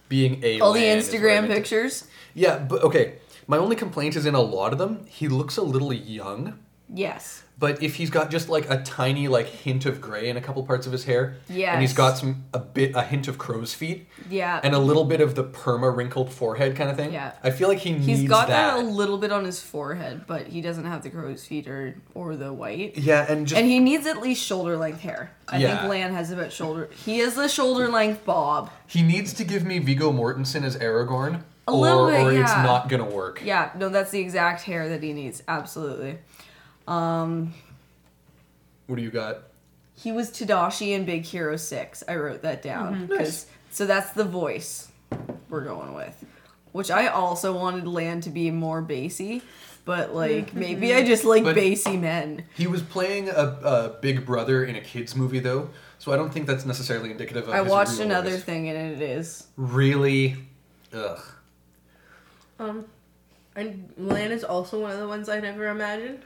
Being 0.09 0.43
a 0.43 0.59
Mm-hmm. 0.59 0.61
All 0.61 0.73
the 0.73 0.81
Lan 0.81 0.97
is 0.97 1.07
what 1.07 1.15
Instagram 1.15 1.47
pictures. 1.47 2.03
Yeah, 2.33 2.57
but 2.57 2.83
okay. 2.83 3.13
My 3.47 3.57
only 3.57 3.77
complaint 3.77 4.17
is 4.17 4.25
in 4.25 4.35
a 4.35 4.41
lot 4.41 4.73
of 4.73 4.77
them, 4.79 5.05
he 5.07 5.29
looks 5.29 5.55
a 5.55 5.61
little 5.61 5.93
young. 5.93 6.59
Yes. 6.93 7.41
But 7.57 7.81
if 7.81 7.95
he's 7.95 8.09
got 8.09 8.29
just 8.29 8.49
like 8.49 8.69
a 8.69 8.83
tiny 8.83 9.27
like 9.29 9.47
hint 9.47 9.85
of 9.85 10.01
gray 10.01 10.27
in 10.29 10.35
a 10.35 10.41
couple 10.41 10.61
parts 10.63 10.85
of 10.85 10.91
his 10.91 11.05
hair, 11.05 11.37
yeah, 11.47 11.71
and 11.71 11.81
he's 11.81 11.93
got 11.93 12.17
some 12.17 12.43
a 12.53 12.59
bit 12.59 12.93
a 12.95 13.01
hint 13.01 13.29
of 13.29 13.37
crow's 13.37 13.73
feet, 13.73 14.07
Yeah. 14.29 14.59
and 14.61 14.75
a 14.75 14.77
little 14.79 15.05
bit 15.05 15.21
of 15.21 15.35
the 15.35 15.45
perma 15.45 15.95
wrinkled 15.95 16.33
forehead 16.33 16.75
kind 16.75 16.89
of 16.89 16.97
thing. 16.97 17.13
Yeah. 17.13 17.31
I 17.43 17.51
feel 17.51 17.69
like 17.69 17.77
he 17.79 17.93
needs 17.93 18.05
He's 18.05 18.29
got 18.29 18.49
that. 18.49 18.77
a 18.77 18.81
little 18.81 19.17
bit 19.17 19.31
on 19.31 19.45
his 19.45 19.61
forehead, 19.61 20.25
but 20.27 20.47
he 20.47 20.59
doesn't 20.59 20.83
have 20.85 21.01
the 21.01 21.09
crow's 21.09 21.45
feet 21.45 21.65
or 21.67 21.95
or 22.13 22.35
the 22.35 22.51
white. 22.51 22.97
yeah, 22.97 23.25
and 23.31 23.47
just 23.47 23.57
And 23.59 23.69
he 23.71 23.79
needs 23.79 24.05
at 24.05 24.21
least 24.21 24.43
shoulder 24.43 24.75
length 24.77 24.99
hair. 24.99 25.31
I 25.47 25.57
Yeah. 25.59 25.77
think 25.77 25.89
Lan 25.89 26.13
has 26.13 26.31
about 26.31 26.51
shoulder. 26.51 26.89
He 27.05 27.19
has 27.19 27.35
the 27.35 27.47
shoulder 27.47 27.87
length 27.87 28.25
bob. 28.25 28.69
he 28.85 29.01
needs 29.01 29.33
to 29.33 29.43
give 29.45 29.65
me 29.65 29.79
Viggo 29.79 30.11
Mortensen 30.11 30.63
as 30.63 30.75
Aragorn, 30.77 31.41
A 31.67 31.71
or 31.71 31.77
little 31.77 32.07
bit, 32.09 32.19
or 32.21 32.31
it's 32.33 32.51
not 32.51 32.89
gonna 32.89 33.05
work. 33.05 33.41
Yeah, 33.45 33.69
no, 33.77 33.87
that's 33.89 34.11
the 34.11 34.19
exact 34.19 34.63
hair 34.63 34.89
that 34.89 35.01
he 35.01 35.13
needs. 35.13 35.41
Absolutely. 35.47 36.17
Um, 36.87 37.53
What 38.87 38.95
do 38.97 39.01
you 39.01 39.11
got? 39.11 39.43
he 39.97 40.11
was 40.11 40.29
Tadashi 40.29 40.89
in 40.91 41.05
Big 41.05 41.23
Hero 41.25 41.55
Six. 41.55 42.03
I 42.07 42.15
wrote 42.17 42.41
that 42.43 42.61
down 42.61 43.07
because 43.07 43.19
Nice. 43.19 43.45
so 43.71 43.85
that's 43.85 44.11
the 44.11 44.25
voice 44.25 44.89
we're 45.49 45.63
going 45.63 45.93
with. 45.93 46.23
Which 46.73 46.91
I 46.91 47.07
also 47.07 47.53
wanted 47.57 47.87
Lan 47.87 48.19
to 48.21 48.29
be 48.29 48.51
more 48.51 48.81
bassy, 48.81 49.41
but 49.85 50.13
like 50.13 50.53
maybe 50.53 50.93
I 50.93 51.05
just 51.05 51.23
like 51.23 51.43
But- 51.45 51.55
bassy 51.55 51.95
men. 51.97 52.43
He 52.55 52.67
was 52.67 52.81
playing 52.81 53.29
a, 53.29 53.33
a 53.63 53.97
big 54.01 54.25
brother 54.25 54.65
in 54.65 54.75
a 54.75 54.81
kids 54.81 55.15
movie 55.15 55.39
though, 55.39 55.69
so 55.97 56.11
I 56.11 56.17
don't 56.17 56.33
think 56.33 56.45
that's 56.47 56.65
necessarily 56.65 57.11
indicative 57.11 57.47
of. 57.47 57.53
I 57.53 57.63
his 57.63 57.71
watched 57.71 57.93
real 57.93 58.01
another 58.01 58.31
voice. 58.31 58.43
thing 58.43 58.67
and 58.69 58.77
it 58.91 59.01
is. 59.01 59.47
Really, 59.55 60.35
ugh. 60.93 61.21
Um, 62.59 62.85
and 63.55 63.93
Lan 63.97 64.31
is 64.33 64.43
also 64.43 64.81
one 64.81 64.91
of 64.91 64.99
the 64.99 65.07
ones 65.07 65.29
I 65.29 65.39
never 65.39 65.67
imagined. 65.69 66.19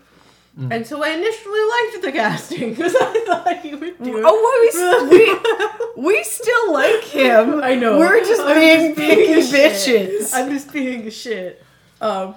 Mm. 0.58 0.74
And 0.74 0.88
so 0.88 1.04
I 1.04 1.10
initially 1.10 1.60
liked 1.62 2.02
the 2.02 2.12
casting 2.12 2.70
because 2.76 2.96
I 2.96 3.24
thought 3.26 3.60
he 3.62 3.76
would 3.76 4.02
do 4.04 4.18
it. 4.18 4.24
Oh, 4.26 5.50
we, 5.96 6.04
we, 6.06 6.16
we 6.16 6.24
still 6.24 6.74
like 6.74 7.04
him. 7.04 7.60
I 7.64 7.76
know. 7.76 7.98
We're 8.00 8.20
just 8.26 8.42
I'm 8.42 8.56
being 8.60 8.96
picky 8.96 9.34
a 9.34 9.44
shit. 9.44 9.72
bitches. 9.74 10.34
I'm 10.34 10.50
just 10.50 10.74
being 10.74 11.08
a 11.08 11.12
shit. 11.12 11.64
Um, 12.02 12.36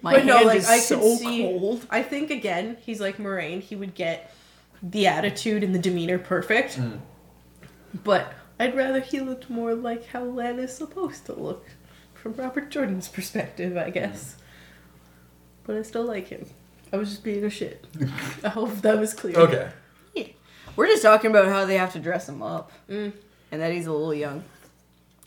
My 0.00 0.14
but 0.14 0.24
no, 0.26 0.36
hand 0.36 0.46
like 0.46 0.58
is 0.58 0.68
I 0.68 0.78
so 0.78 1.16
see. 1.16 1.42
cold. 1.42 1.86
I 1.90 2.02
think 2.02 2.30
again, 2.30 2.76
he's 2.80 3.00
like 3.00 3.16
Moiraine. 3.18 3.60
He 3.60 3.76
would 3.76 3.94
get 3.94 4.32
the 4.82 5.06
attitude 5.06 5.64
and 5.64 5.74
the 5.74 5.78
demeanor 5.78 6.18
perfect. 6.18 6.78
Mm. 6.78 7.00
But 8.04 8.32
I'd 8.60 8.76
rather 8.76 9.00
he 9.00 9.20
looked 9.20 9.50
more 9.50 9.74
like 9.74 10.06
how 10.06 10.22
Lan 10.24 10.58
is 10.58 10.74
supposed 10.74 11.26
to 11.26 11.32
look, 11.34 11.66
from 12.14 12.34
Robert 12.34 12.70
Jordan's 12.70 13.08
perspective, 13.08 13.76
I 13.76 13.90
guess. 13.90 14.36
But 15.64 15.76
I 15.76 15.82
still 15.82 16.04
like 16.04 16.28
him. 16.28 16.46
I 16.92 16.96
was 16.96 17.10
just 17.10 17.24
being 17.24 17.44
a 17.44 17.50
shit. 17.50 17.84
I 18.44 18.48
hope 18.48 18.74
that 18.82 18.98
was 18.98 19.14
clear. 19.14 19.36
Okay. 19.36 19.70
We're 20.76 20.86
just 20.86 21.02
talking 21.02 21.30
about 21.30 21.48
how 21.48 21.64
they 21.64 21.76
have 21.76 21.92
to 21.94 21.98
dress 21.98 22.28
him 22.28 22.40
up, 22.40 22.70
Mm. 22.88 23.12
and 23.50 23.60
that 23.60 23.72
he's 23.72 23.86
a 23.88 23.92
little 23.92 24.14
young, 24.14 24.44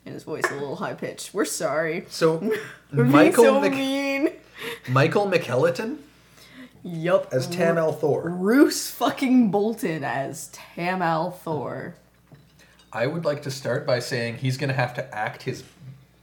and 0.06 0.14
his 0.14 0.24
voice 0.24 0.46
a 0.50 0.54
little 0.54 0.78
high 0.78 0.94
pitched. 0.94 1.34
We're 1.34 1.44
sorry. 1.44 2.06
So 2.10 2.38
We're 2.94 3.04
Michael 3.04 3.44
being 3.44 3.56
so 3.56 3.60
Mc- 3.62 3.72
mean. 3.74 4.30
Michael 4.90 5.28
McElhatton 5.30 5.98
Yup. 6.84 7.34
as 7.34 7.48
Tam 7.48 7.76
al'Thor. 7.76 8.22
Roose 8.40 8.90
fucking 8.92 9.52
Bolton 9.52 10.06
as 10.06 10.48
Tam 10.54 11.00
al'Thor. 11.02 11.94
I 12.94 13.08
would 13.08 13.26
like 13.26 13.42
to 13.44 13.52
start 13.52 13.86
by 13.86 14.00
saying 14.00 14.38
he's 14.38 14.56
gonna 14.58 14.72
have 14.74 14.94
to 14.94 15.14
act 15.16 15.44
his 15.44 15.64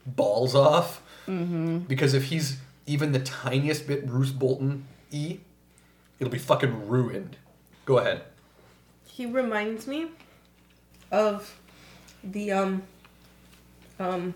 balls 0.07 0.55
off 0.55 1.01
Mm-hmm. 1.27 1.79
because 1.79 2.15
if 2.15 2.23
he's 2.25 2.57
even 2.87 3.11
the 3.11 3.19
tiniest 3.19 3.85
bit 3.85 4.07
Roose 4.09 4.31
Bolton 4.31 4.85
e, 5.11 5.39
it'll 6.19 6.31
be 6.31 6.37
fucking 6.39 6.87
ruined. 6.87 7.37
Go 7.85 7.97
ahead. 7.97 8.23
He 9.05 9.25
reminds 9.25 9.87
me 9.87 10.07
of 11.11 11.59
the 12.23 12.51
um 12.51 12.83
um 13.99 14.33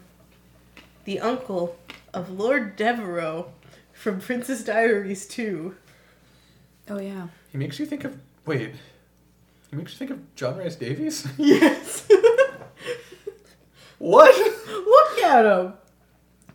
the 1.05 1.19
uncle 1.19 1.77
of 2.13 2.29
Lord 2.29 2.75
Devereaux 2.75 3.51
from 3.93 4.19
Princess 4.19 4.63
Diaries 4.63 5.27
2. 5.27 5.75
Oh 6.89 6.99
yeah. 6.99 7.27
He 7.51 7.57
makes 7.57 7.79
you 7.79 7.85
think 7.85 8.03
of 8.03 8.17
wait. 8.45 8.73
He 9.69 9.75
makes 9.77 9.93
you 9.93 9.97
think 9.99 10.11
of 10.11 10.35
John 10.35 10.57
Rhys 10.57 10.75
Davies. 10.75 11.27
Yes. 11.37 12.07
what? 13.99 14.35
Look 14.67 15.23
at 15.23 15.45
him. 15.45 15.73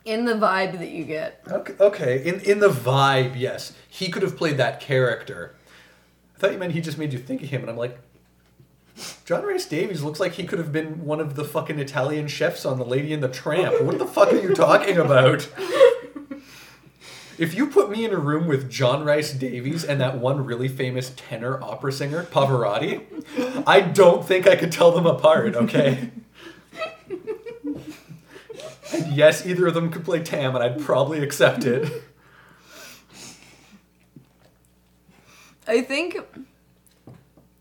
In 0.09 0.25
the 0.25 0.33
vibe 0.33 0.79
that 0.79 0.89
you 0.89 1.03
get. 1.03 1.39
Okay, 1.47 1.73
okay. 1.79 2.25
In 2.25 2.39
in 2.39 2.59
the 2.59 2.69
vibe, 2.69 3.39
yes, 3.39 3.73
he 3.87 4.09
could 4.09 4.23
have 4.23 4.35
played 4.35 4.57
that 4.57 4.79
character. 4.79 5.55
I 6.35 6.39
thought 6.39 6.51
you 6.51 6.57
meant 6.57 6.73
he 6.73 6.81
just 6.81 6.97
made 6.97 7.13
you 7.13 7.19
think 7.19 7.43
of 7.43 7.49
him, 7.49 7.61
and 7.61 7.69
I'm 7.69 7.77
like, 7.77 7.99
John 9.23 9.43
Rhys 9.43 9.67
Davies 9.67 10.01
looks 10.01 10.19
like 10.19 10.33
he 10.33 10.45
could 10.45 10.57
have 10.57 10.71
been 10.71 11.05
one 11.05 11.19
of 11.19 11.35
the 11.35 11.45
fucking 11.45 11.77
Italian 11.77 12.27
chefs 12.27 12.65
on 12.65 12.79
The 12.79 12.85
Lady 12.85 13.13
and 13.13 13.21
the 13.21 13.27
Tramp. 13.27 13.83
What 13.83 13.99
the 13.99 14.07
fuck 14.07 14.33
are 14.33 14.39
you 14.39 14.55
talking 14.55 14.97
about? 14.97 15.47
If 17.37 17.53
you 17.53 17.67
put 17.67 17.91
me 17.91 18.03
in 18.03 18.11
a 18.11 18.17
room 18.17 18.47
with 18.47 18.67
John 18.67 19.05
Rhys 19.05 19.31
Davies 19.31 19.85
and 19.85 20.01
that 20.01 20.17
one 20.17 20.43
really 20.43 20.67
famous 20.67 21.13
tenor 21.15 21.61
opera 21.63 21.91
singer, 21.91 22.23
Pavarotti, 22.23 23.03
I 23.67 23.81
don't 23.81 24.25
think 24.25 24.47
I 24.47 24.55
could 24.55 24.71
tell 24.71 24.91
them 24.91 25.05
apart, 25.05 25.55
okay? 25.55 26.09
And 28.93 29.13
yes, 29.13 29.45
either 29.45 29.67
of 29.67 29.73
them 29.73 29.91
could 29.91 30.03
play 30.03 30.23
Tam, 30.23 30.55
and 30.55 30.63
I'd 30.63 30.79
probably 30.79 31.21
accept 31.21 31.65
it. 31.65 32.03
I 35.67 35.81
think 35.81 36.17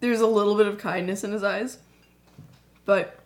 there's 0.00 0.20
a 0.20 0.26
little 0.26 0.56
bit 0.56 0.66
of 0.66 0.78
kindness 0.78 1.24
in 1.24 1.32
his 1.32 1.42
eyes. 1.42 1.78
But 2.86 3.18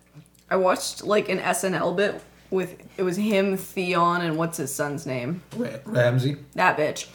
I 0.50 0.56
watched 0.56 1.04
like 1.04 1.28
an 1.28 1.38
SNL 1.38 1.96
bit 1.96 2.20
with 2.50 2.76
it 2.96 3.02
was 3.02 3.16
him, 3.16 3.56
Theon, 3.56 4.22
and 4.22 4.36
what's 4.36 4.58
his 4.58 4.74
son's 4.74 5.06
name? 5.06 5.42
Ra- 5.56 5.70
Ramsay. 5.84 6.36
That 6.54 6.76
bitch. 6.76 7.08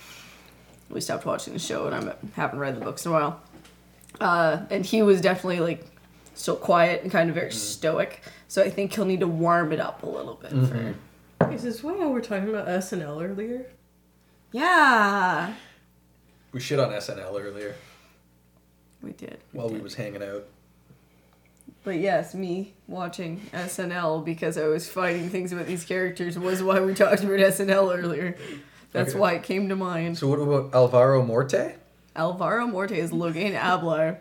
We 0.90 1.02
stopped 1.02 1.26
watching 1.26 1.54
the 1.54 1.60
show 1.60 1.88
and 1.88 2.10
I 2.10 2.16
haven't 2.34 2.60
read 2.60 2.78
the 2.78 2.82
books 2.82 3.06
in 3.06 3.12
a 3.12 3.14
while. 3.14 3.42
Uh, 4.22 4.62
and 4.70 4.86
he 4.86 5.02
was 5.02 5.20
definitely 5.20 5.60
like 5.60 5.86
still 6.38 6.56
quiet 6.56 7.04
and 7.04 7.12
kind 7.12 7.30
of 7.30 7.36
very 7.36 7.50
mm. 7.50 7.54
stoic. 7.54 8.22
So 8.48 8.64
I 8.64 8.70
think 8.70 8.94
he'll 8.94 9.06
need 9.06 9.20
to 9.22 9.28
warm 9.28 9.72
it 9.74 9.80
up 9.80 10.04
a 10.04 10.10
little 10.10 10.36
bit. 10.36 10.52
For... 10.52 10.56
Mm-hmm. 10.58 11.52
Is 11.52 11.64
this 11.64 11.84
why 11.84 11.94
we 11.94 12.06
were 12.06 12.22
talking 12.22 12.50
about 12.50 12.68
SNL 12.68 13.22
earlier? 13.22 13.66
Yeah, 14.52 15.54
We 16.54 16.62
shit 16.62 16.80
on 16.80 16.90
SNL 16.92 17.40
earlier 17.40 17.76
we 19.02 19.12
did. 19.12 19.40
while 19.52 19.70
we 19.70 19.80
was 19.80 19.96
hanging 19.96 20.24
out. 20.24 20.46
But 21.84 21.98
yes, 21.98 22.34
me 22.34 22.74
watching 22.88 23.42
SNL 23.54 24.24
because 24.24 24.58
I 24.58 24.68
was 24.68 24.90
finding 24.90 25.30
things 25.30 25.52
about 25.52 25.68
these 25.68 25.84
characters 25.84 26.40
was 26.40 26.64
why 26.64 26.80
we 26.80 26.94
talked 26.94 27.24
about 27.24 27.40
SNL 27.40 27.98
earlier. 27.98 28.38
That's 28.94 29.12
Okay. 29.12 29.20
why 29.20 29.34
it 29.34 29.44
came 29.44 29.70
to 29.70 29.76
mind. 29.76 30.18
So 30.18 30.28
what 30.28 30.40
about 30.40 30.74
Alvaro 30.74 31.24
Morte? 31.24 31.76
Alvaro 32.16 32.68
Morte 32.68 32.98
is 32.98 33.12
Logain 33.12 33.54
Ablar. 33.54 34.20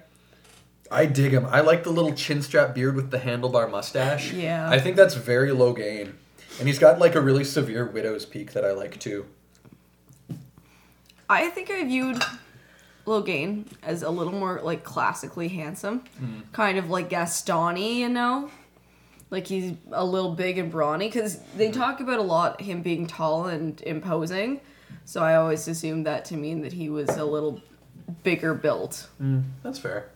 I 0.90 1.06
dig 1.06 1.32
him. 1.32 1.46
I 1.46 1.60
like 1.60 1.84
the 1.84 1.90
little 1.90 2.12
chin 2.12 2.42
strap 2.42 2.74
beard 2.74 2.96
with 2.96 3.10
the 3.10 3.18
handlebar 3.18 3.70
mustache. 3.70 4.32
Yeah. 4.32 4.68
I 4.68 4.78
think 4.78 4.96
that's 4.96 5.14
very 5.14 5.50
Logain. 5.50 6.12
And 6.58 6.68
he's 6.68 6.78
got 6.78 6.98
like 6.98 7.14
a 7.14 7.20
really 7.20 7.44
severe 7.44 7.86
widow's 7.86 8.24
peak 8.24 8.52
that 8.52 8.64
I 8.64 8.72
like 8.72 8.98
too. 8.98 9.26
I 11.28 11.48
think 11.48 11.70
I 11.70 11.84
viewed 11.84 12.22
Logain 13.06 13.66
as 13.82 14.02
a 14.02 14.10
little 14.10 14.32
more 14.32 14.60
like 14.62 14.84
classically 14.84 15.48
handsome, 15.48 16.00
mm-hmm. 16.00 16.40
kind 16.52 16.78
of 16.78 16.88
like 16.88 17.10
Gastoni, 17.10 17.96
you 17.96 18.08
know, 18.08 18.50
like 19.30 19.46
he's 19.46 19.74
a 19.92 20.04
little 20.04 20.34
big 20.34 20.58
and 20.58 20.70
brawny. 20.70 21.08
Because 21.08 21.38
they 21.56 21.68
mm-hmm. 21.68 21.80
talk 21.80 22.00
about 22.00 22.18
a 22.18 22.22
lot 22.22 22.60
him 22.60 22.82
being 22.82 23.06
tall 23.06 23.46
and 23.46 23.80
imposing, 23.82 24.60
so 25.04 25.22
I 25.22 25.34
always 25.34 25.66
assumed 25.68 26.06
that 26.06 26.24
to 26.26 26.36
mean 26.36 26.62
that 26.62 26.72
he 26.72 26.88
was 26.88 27.08
a 27.10 27.24
little 27.24 27.60
bigger 28.22 28.54
built. 28.54 29.08
Mm, 29.20 29.44
that's 29.62 29.78
fair. 29.78 30.10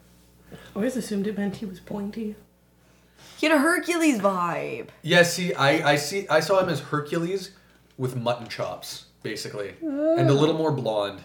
I 0.53 0.57
always 0.77 0.97
assumed 0.97 1.27
it 1.27 1.37
meant 1.37 1.57
he 1.57 1.67
was 1.67 1.81
pointy. 1.81 2.37
He 3.39 3.47
had 3.47 3.57
a 3.57 3.61
Hercules 3.61 4.19
vibe. 4.21 4.89
Yeah, 5.03 5.23
see, 5.23 5.55
I, 5.55 5.93
I 5.93 5.97
see 5.97 6.29
I 6.29 6.41
saw 6.41 6.61
him 6.61 6.69
as 6.69 6.81
Hercules 6.81 7.53
with 7.97 8.17
mutton 8.17 8.49
chops, 8.49 9.07
basically. 9.23 9.75
And 9.81 10.29
a 10.29 10.35
little 10.35 10.57
more 10.57 10.73
blonde. 10.73 11.21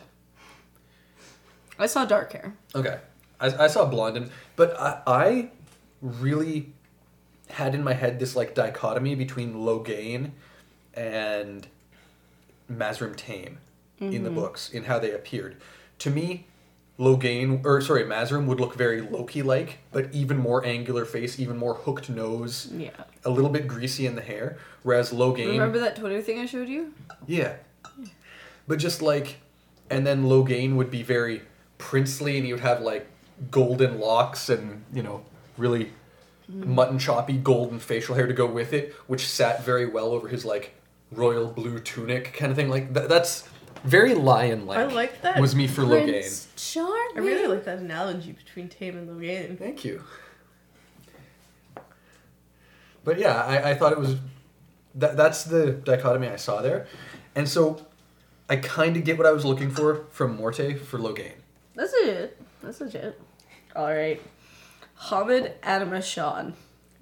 I 1.78 1.88
saw 1.88 2.06
dark 2.06 2.34
hair. 2.34 2.56
Okay. 2.74 3.00
I, 3.40 3.66
I 3.66 3.68
saw 3.68 3.86
blonde 3.86 4.18
and 4.18 4.32
but 4.56 4.80
I, 4.80 5.02
I 5.06 5.50
really 6.02 6.74
had 7.50 7.76
in 7.76 7.84
my 7.84 7.94
head 7.94 8.20
this 8.20 8.36
like 8.36 8.56
dichotomy 8.56 9.16
between 9.16 9.54
Logain 9.54 10.32
and 10.94 11.68
Mazrim 12.72 13.16
Taim 13.16 13.58
in 14.00 14.24
the 14.24 14.30
mm-hmm. 14.30 14.36
books, 14.36 14.70
in 14.70 14.84
how 14.84 15.00
they 15.00 15.12
appeared. 15.12 15.58
To 16.00 16.10
me, 16.10 16.48
Logain, 16.98 17.66
or 17.66 17.82
sorry, 17.82 18.04
Mazrim 18.04 18.46
would 18.46 18.60
look 18.60 18.76
very 18.76 19.02
Loki 19.02 19.42
like, 19.42 19.80
but 19.92 20.14
even 20.14 20.38
more 20.38 20.66
angular 20.66 21.04
face, 21.04 21.40
even 21.40 21.58
more 21.58 21.74
hooked 21.74 22.10
nose, 22.10 22.70
Yeah. 22.74 22.92
a 23.26 23.30
little 23.30 23.50
bit 23.50 23.68
greasy 23.68 24.06
in 24.06 24.16
the 24.16 24.22
hair. 24.22 24.58
Whereas 24.84 25.12
Logain. 25.12 25.48
Remember 25.48 25.80
that 25.80 25.98
Twitter 25.98 26.22
thing 26.22 26.40
I 26.40 26.46
showed 26.46 26.70
you? 26.70 26.94
Yeah. 27.28 27.56
But 28.68 28.80
just 28.80 29.02
like, 29.02 29.38
and 29.90 30.08
then 30.08 30.24
Logain 30.24 30.76
would 30.76 30.90
be 30.90 31.04
very 31.04 31.42
princely, 31.78 32.38
and 32.38 32.46
he 32.46 32.54
would 32.54 32.62
have 32.62 32.82
like 32.82 33.08
golden 33.52 34.00
locks 34.00 34.50
and 34.50 34.84
you 34.94 35.04
know 35.04 35.26
really 35.58 35.92
mm. 36.50 36.66
mutton 36.66 36.98
choppy 36.98 37.34
golden 37.34 37.80
facial 37.80 38.16
hair 38.16 38.28
to 38.28 38.34
go 38.34 38.46
with 38.46 38.74
it, 38.74 38.94
which 39.08 39.28
sat 39.28 39.64
very 39.64 39.86
well 39.86 40.08
over 40.12 40.28
his 40.28 40.46
like 40.46 40.74
royal 41.12 41.48
blue 41.48 41.80
tunic 41.80 42.34
kind 42.34 42.52
of 42.52 42.56
thing. 42.56 42.70
Like 42.70 42.94
th- 42.94 43.08
that's 43.08 43.48
very 43.86 44.14
lion 44.14 44.66
like. 44.66 44.80
I 44.80 44.86
like 44.86 45.22
that. 45.22 45.40
Was 45.40 45.56
me 45.56 45.68
for 45.68 45.84
Logain. 45.84 46.10
Prince 46.10 46.48
Charming. 46.56 47.18
I 47.18 47.20
really 47.20 47.48
like 47.48 47.66
that 47.66 47.80
analogy 47.80 48.32
between 48.32 48.70
Taim 48.70 48.98
and 48.98 49.10
Logain. 49.10 49.58
Thank 49.58 49.86
you. 49.86 50.04
But 53.04 53.20
yeah, 53.20 53.44
I, 53.44 53.72
I 53.72 53.76
thought 53.76 53.92
it 53.92 54.00
was 54.00 54.18
that 54.96 55.16
that's 55.16 55.44
the 55.44 55.72
dichotomy 55.72 56.28
I 56.28 56.38
saw 56.38 56.62
there. 56.62 56.88
And 57.36 57.48
so 57.48 57.86
I 58.50 58.56
kind 58.58 58.98
of 58.98 59.04
get 59.04 59.18
what 59.18 59.28
I 59.28 59.32
was 59.32 59.46
looking 59.46 59.70
for 59.70 60.06
from 60.12 60.36
Morte 60.36 60.76
for 60.76 60.98
Logain. 60.98 61.34
That's 61.76 61.94
legit. 61.94 62.42
That's 62.62 62.82
legit. 62.82 63.20
All 63.76 63.88
right. 63.88 64.22
Hammed 65.10 65.52
Animashaun, 65.62 66.54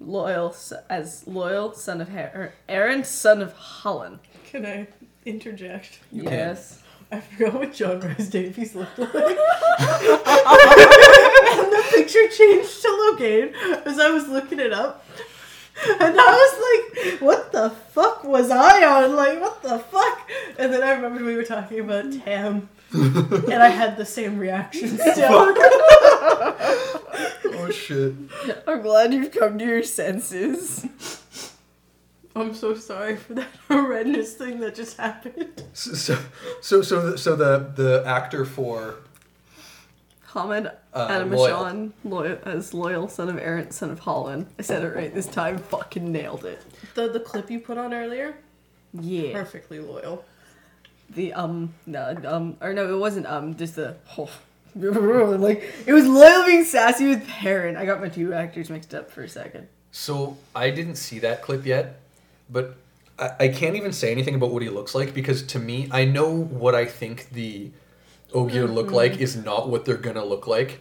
Loial 0.02 0.72
as 0.90 1.24
Loial 1.24 1.74
son 1.74 2.00
of 2.00 2.08
Har- 2.08 2.52
Arent, 2.68 3.06
son 3.06 3.40
of 3.40 3.54
Halan. 3.54 4.18
Can 4.44 4.66
I 4.66 4.88
interject? 5.24 6.00
You 6.12 6.22
can. 6.24 6.32
yes. 6.32 6.80
I 7.12 7.20
forgot 7.20 7.54
what 7.54 7.72
John 7.72 8.00
Rhys 8.00 8.28
Davies 8.28 8.74
looked 8.74 8.98
like. 8.98 9.12
and 9.14 9.16
the 11.72 11.84
picture 11.90 12.26
changed 12.28 12.82
to 12.82 12.88
Logain 12.88 13.52
as 13.86 13.98
I 14.00 14.10
was 14.10 14.28
looking 14.28 14.58
it 14.58 14.72
up. 14.72 15.04
And 16.00 16.16
I 16.18 16.30
was 16.32 16.54
like, 17.12 17.20
what 17.20 17.52
the 17.52 17.70
fuck 17.70 18.24
was 18.24 18.50
I 18.50 18.84
on? 18.84 19.14
Like, 19.16 19.40
what 19.40 19.62
the 19.62 19.78
fuck? 19.78 20.30
And 20.58 20.72
then 20.72 20.82
I 20.82 20.92
remembered 20.92 21.22
we 21.22 21.36
were 21.36 21.44
talking 21.44 21.80
about 21.80 22.12
Tam. 22.24 22.68
and 22.92 23.54
I 23.54 23.68
had 23.68 23.96
the 23.96 24.04
same 24.04 24.38
reaction 24.38 24.88
still. 24.98 25.54
Oh 27.56 27.70
shit. 27.72 28.14
I'm 28.66 28.82
glad 28.82 29.12
you've 29.14 29.32
come 29.32 29.58
to 29.58 29.64
your 29.64 29.82
senses. 29.82 30.86
I'm 32.36 32.52
so 32.54 32.74
sorry 32.74 33.16
for 33.16 33.34
that 33.34 33.48
horrendous 33.68 34.34
thing 34.34 34.60
that 34.60 34.74
just 34.74 34.96
happened. 34.96 35.62
So 35.72 35.92
so 35.94 36.18
so 36.60 36.82
so 36.82 37.10
the, 37.10 37.18
so 37.18 37.36
the 37.36 37.70
the 37.76 38.02
actor 38.06 38.44
for 38.44 38.96
Hammed 40.32 40.70
Uh, 40.92 41.08
Animashaun, 41.08 41.92
Loial. 42.04 42.44
as 42.46 42.72
Loial 42.72 43.08
son 43.10 43.28
of 43.28 43.36
Arent, 43.36 43.72
son 43.72 43.90
of 43.90 44.00
Halan. 44.00 44.46
I 44.58 44.62
said 44.62 44.82
it 44.82 44.94
right 44.94 45.14
this 45.14 45.26
time. 45.26 45.58
Fucking 45.58 46.10
nailed 46.10 46.44
it. 46.44 46.60
The 46.94 47.08
the 47.08 47.20
clip 47.20 47.50
you 47.50 47.60
put 47.60 47.78
on 47.78 47.94
earlier, 47.94 48.34
Yeah. 48.92 49.32
perfectly 49.32 49.78
Loial. 49.78 50.22
The 51.10 51.32
um 51.34 51.74
no 51.86 52.16
um 52.24 52.56
or 52.60 52.72
no 52.72 52.92
it 52.92 52.98
wasn't 52.98 53.26
um 53.26 53.54
just 53.56 53.76
the 53.76 53.96
whole 54.06 54.30
like 54.74 55.62
it 55.86 55.92
was 55.92 56.04
Loial 56.04 56.46
being 56.46 56.64
sassy 56.64 57.06
with 57.06 57.26
Perrin. 57.28 57.76
I 57.76 57.84
got 57.84 58.00
my 58.00 58.08
two 58.08 58.32
actors 58.34 58.70
mixed 58.70 58.92
up 58.92 59.10
for 59.10 59.22
a 59.22 59.28
second. 59.28 59.68
So 59.92 60.36
I 60.56 60.70
didn't 60.70 60.96
see 60.96 61.20
that 61.20 61.42
clip 61.42 61.64
yet, 61.64 62.00
but 62.48 62.76
I, 63.18 63.30
I 63.40 63.48
can't 63.48 63.76
even 63.76 63.92
say 63.92 64.10
anything 64.10 64.34
about 64.34 64.50
what 64.50 64.62
he 64.62 64.68
looks 64.68 64.94
like 64.94 65.14
because 65.14 65.42
to 65.44 65.58
me, 65.58 65.88
I 65.90 66.04
know 66.04 66.30
what 66.34 66.74
I 66.74 66.84
think 66.84 67.30
the 67.30 67.70
Ogier 68.32 68.66
look 68.66 68.86
mm-hmm. 68.86 68.94
like 68.94 69.18
is 69.18 69.36
not 69.36 69.68
what 69.68 69.84
they're 69.84 69.96
gonna 69.96 70.24
look 70.24 70.46
like. 70.46 70.80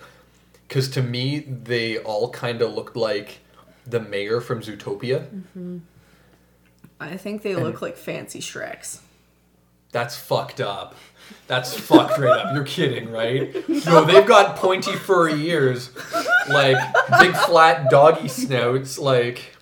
Because 0.67 0.89
to 0.91 1.04
me, 1.04 1.39
they 1.39 1.99
all 1.99 2.30
kind 2.32 2.62
of 2.62 2.73
looked 2.73 2.95
like 2.95 3.39
the 3.86 3.99
mayor 3.99 4.41
from 4.41 4.62
Zootopia. 4.62 5.28
Mm-hmm. 5.28 5.78
I 6.99 7.17
think 7.17 7.41
they 7.43 7.56
look 7.56 7.82
like 7.82 7.97
fancy 7.97 8.39
Shreks. 8.39 8.99
That's 9.91 10.17
fucked 10.17 10.62
up. 10.62 10.95
That's 11.47 11.73
fucked 11.78 12.17
right 12.17 12.45
up. 12.45 12.56
You're 12.56 12.63
kidding, 12.63 13.12
right? 13.12 13.54
No, 13.86 14.06
they've 14.06 14.26
got 14.26 14.56
pointy 14.56 14.95
furry 14.95 15.39
ears, 15.49 15.91
like 16.49 16.78
big 17.19 17.36
flat 17.36 17.89
doggy 17.89 18.28
snouts, 18.28 18.97
like. 18.97 19.53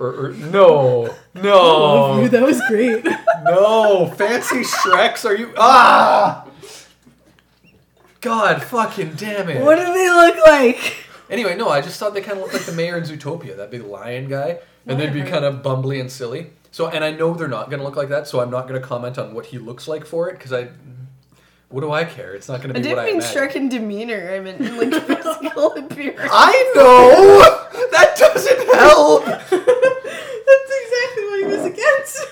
Or, 0.00 0.28
or 0.28 0.32
no, 0.32 1.14
no, 1.34 2.26
that 2.26 2.42
was 2.42 2.58
great. 2.68 3.04
no, 3.44 4.06
fancy 4.16 4.62
Shreks? 4.62 5.26
Are 5.26 5.36
you 5.36 5.52
ah? 5.58 6.48
God, 8.22 8.62
fucking 8.62 9.12
damn 9.16 9.50
it! 9.50 9.62
What 9.62 9.76
do 9.76 9.84
they 9.92 10.08
look 10.08 10.36
like? 10.46 11.04
Anyway, 11.28 11.54
no, 11.54 11.68
I 11.68 11.82
just 11.82 12.00
thought 12.00 12.14
they 12.14 12.22
kind 12.22 12.38
of 12.38 12.44
looked 12.44 12.54
like 12.54 12.64
the 12.64 12.72
mayor 12.72 12.96
in 12.96 13.04
Zootopia, 13.04 13.58
that 13.58 13.70
big 13.70 13.82
lion 13.82 14.26
guy, 14.26 14.60
and 14.86 14.98
they'd 14.98 15.12
be 15.12 15.22
kind 15.22 15.44
of 15.44 15.56
bumbly 15.62 16.00
and 16.00 16.10
silly. 16.10 16.50
So, 16.70 16.88
and 16.88 17.04
I 17.04 17.10
know 17.10 17.34
they're 17.34 17.46
not 17.46 17.68
gonna 17.68 17.84
look 17.84 17.96
like 17.96 18.08
that, 18.08 18.26
so 18.26 18.40
I'm 18.40 18.50
not 18.50 18.66
gonna 18.66 18.80
comment 18.80 19.18
on 19.18 19.34
what 19.34 19.46
he 19.46 19.58
looks 19.58 19.86
like 19.86 20.06
for 20.06 20.30
it 20.30 20.38
because 20.38 20.54
I, 20.54 20.68
what 21.70 21.80
do 21.80 21.90
I 21.90 22.04
care? 22.04 22.34
It's 22.34 22.48
not 22.48 22.60
gonna 22.60 22.74
be 22.74 22.80
what 22.80 22.84
didn't 22.84 22.98
I 22.98 23.12
mean. 23.12 23.20
Shrek 23.20 23.54
in 23.56 23.68
demeanor. 23.68 24.32
I 24.34 24.40
meant 24.40 24.60
in, 24.60 24.76
like 24.76 25.02
physical 25.06 25.72
appearance. 25.74 26.30
I 26.32 26.72
know 26.74 27.88
that 27.92 28.16
doesn't 28.18 28.74
help. 28.74 29.24
That's 30.50 30.72
exactly 30.82 31.24
what 31.24 31.38
he 31.40 31.46
was 31.46 31.64
against. 31.66 32.26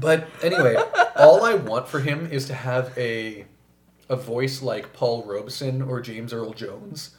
But 0.00 0.28
anyway, 0.42 0.76
all 1.16 1.44
I 1.44 1.54
want 1.54 1.88
for 1.88 2.00
him 2.00 2.26
is 2.30 2.46
to 2.46 2.54
have 2.54 2.96
a, 2.98 3.46
a 4.08 4.16
voice 4.16 4.62
like 4.62 4.92
Paul 4.92 5.24
Robeson 5.24 5.82
or 5.82 6.00
James 6.00 6.32
Earl 6.32 6.52
Jones, 6.52 7.16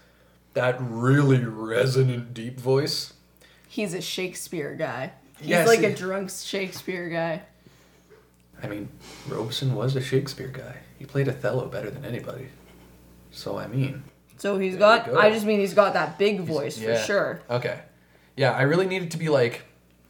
that 0.54 0.78
really 0.80 1.44
resonant, 1.44 2.34
deep 2.34 2.60
voice. 2.60 3.14
He's 3.68 3.94
a 3.94 4.02
Shakespeare 4.02 4.76
guy. 4.76 5.14
He's 5.40 5.50
Yes, 5.50 5.68
like 5.68 5.80
he- 5.80 5.86
a 5.86 5.96
drunk 5.96 6.30
Shakespeare 6.32 7.10
guy. 7.10 7.42
I 8.62 8.68
mean, 8.68 8.90
Robeson 9.28 9.76
was 9.76 9.96
a 9.96 10.02
Shakespeare 10.02 10.48
guy. 10.48 10.78
He 10.98 11.06
played 11.06 11.30
Othello 11.30 11.68
better 11.68 11.90
than 11.90 12.06
anybody. 12.06 12.48
So 13.32 13.58
I 13.58 13.68
mean, 13.68 14.04
So 14.38 14.58
he's 14.58 14.76
got. 14.76 15.06
go. 15.06 15.18
I 15.18 15.30
just 15.32 15.46
mean 15.46 15.60
he's 15.60 15.74
got 15.74 15.94
that 15.94 16.18
big 16.18 16.42
voice 16.42 16.80
yeah. 16.80 16.96
for 16.96 17.06
sure. 17.06 17.42
Okay. 17.50 17.82
Yeah, 18.36 18.52
I 18.52 18.64
really 18.64 18.88
needed 18.88 19.12
to 19.12 19.18
be 19.18 19.30
like 19.30 19.64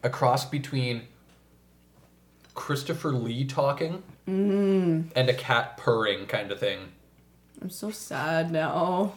a 0.03 0.09
cross 0.09 0.45
between 0.45 1.03
Christopher 2.53 3.11
Lee 3.11 3.45
talking 3.45 4.03
mm-hmm. 4.27 5.09
and 5.15 5.29
a 5.29 5.33
cat 5.33 5.77
purring 5.77 6.25
kind 6.25 6.51
of 6.51 6.59
thing. 6.59 6.79
I'm 7.61 7.69
so 7.69 7.91
sad 7.91 8.51
now. 8.51 9.13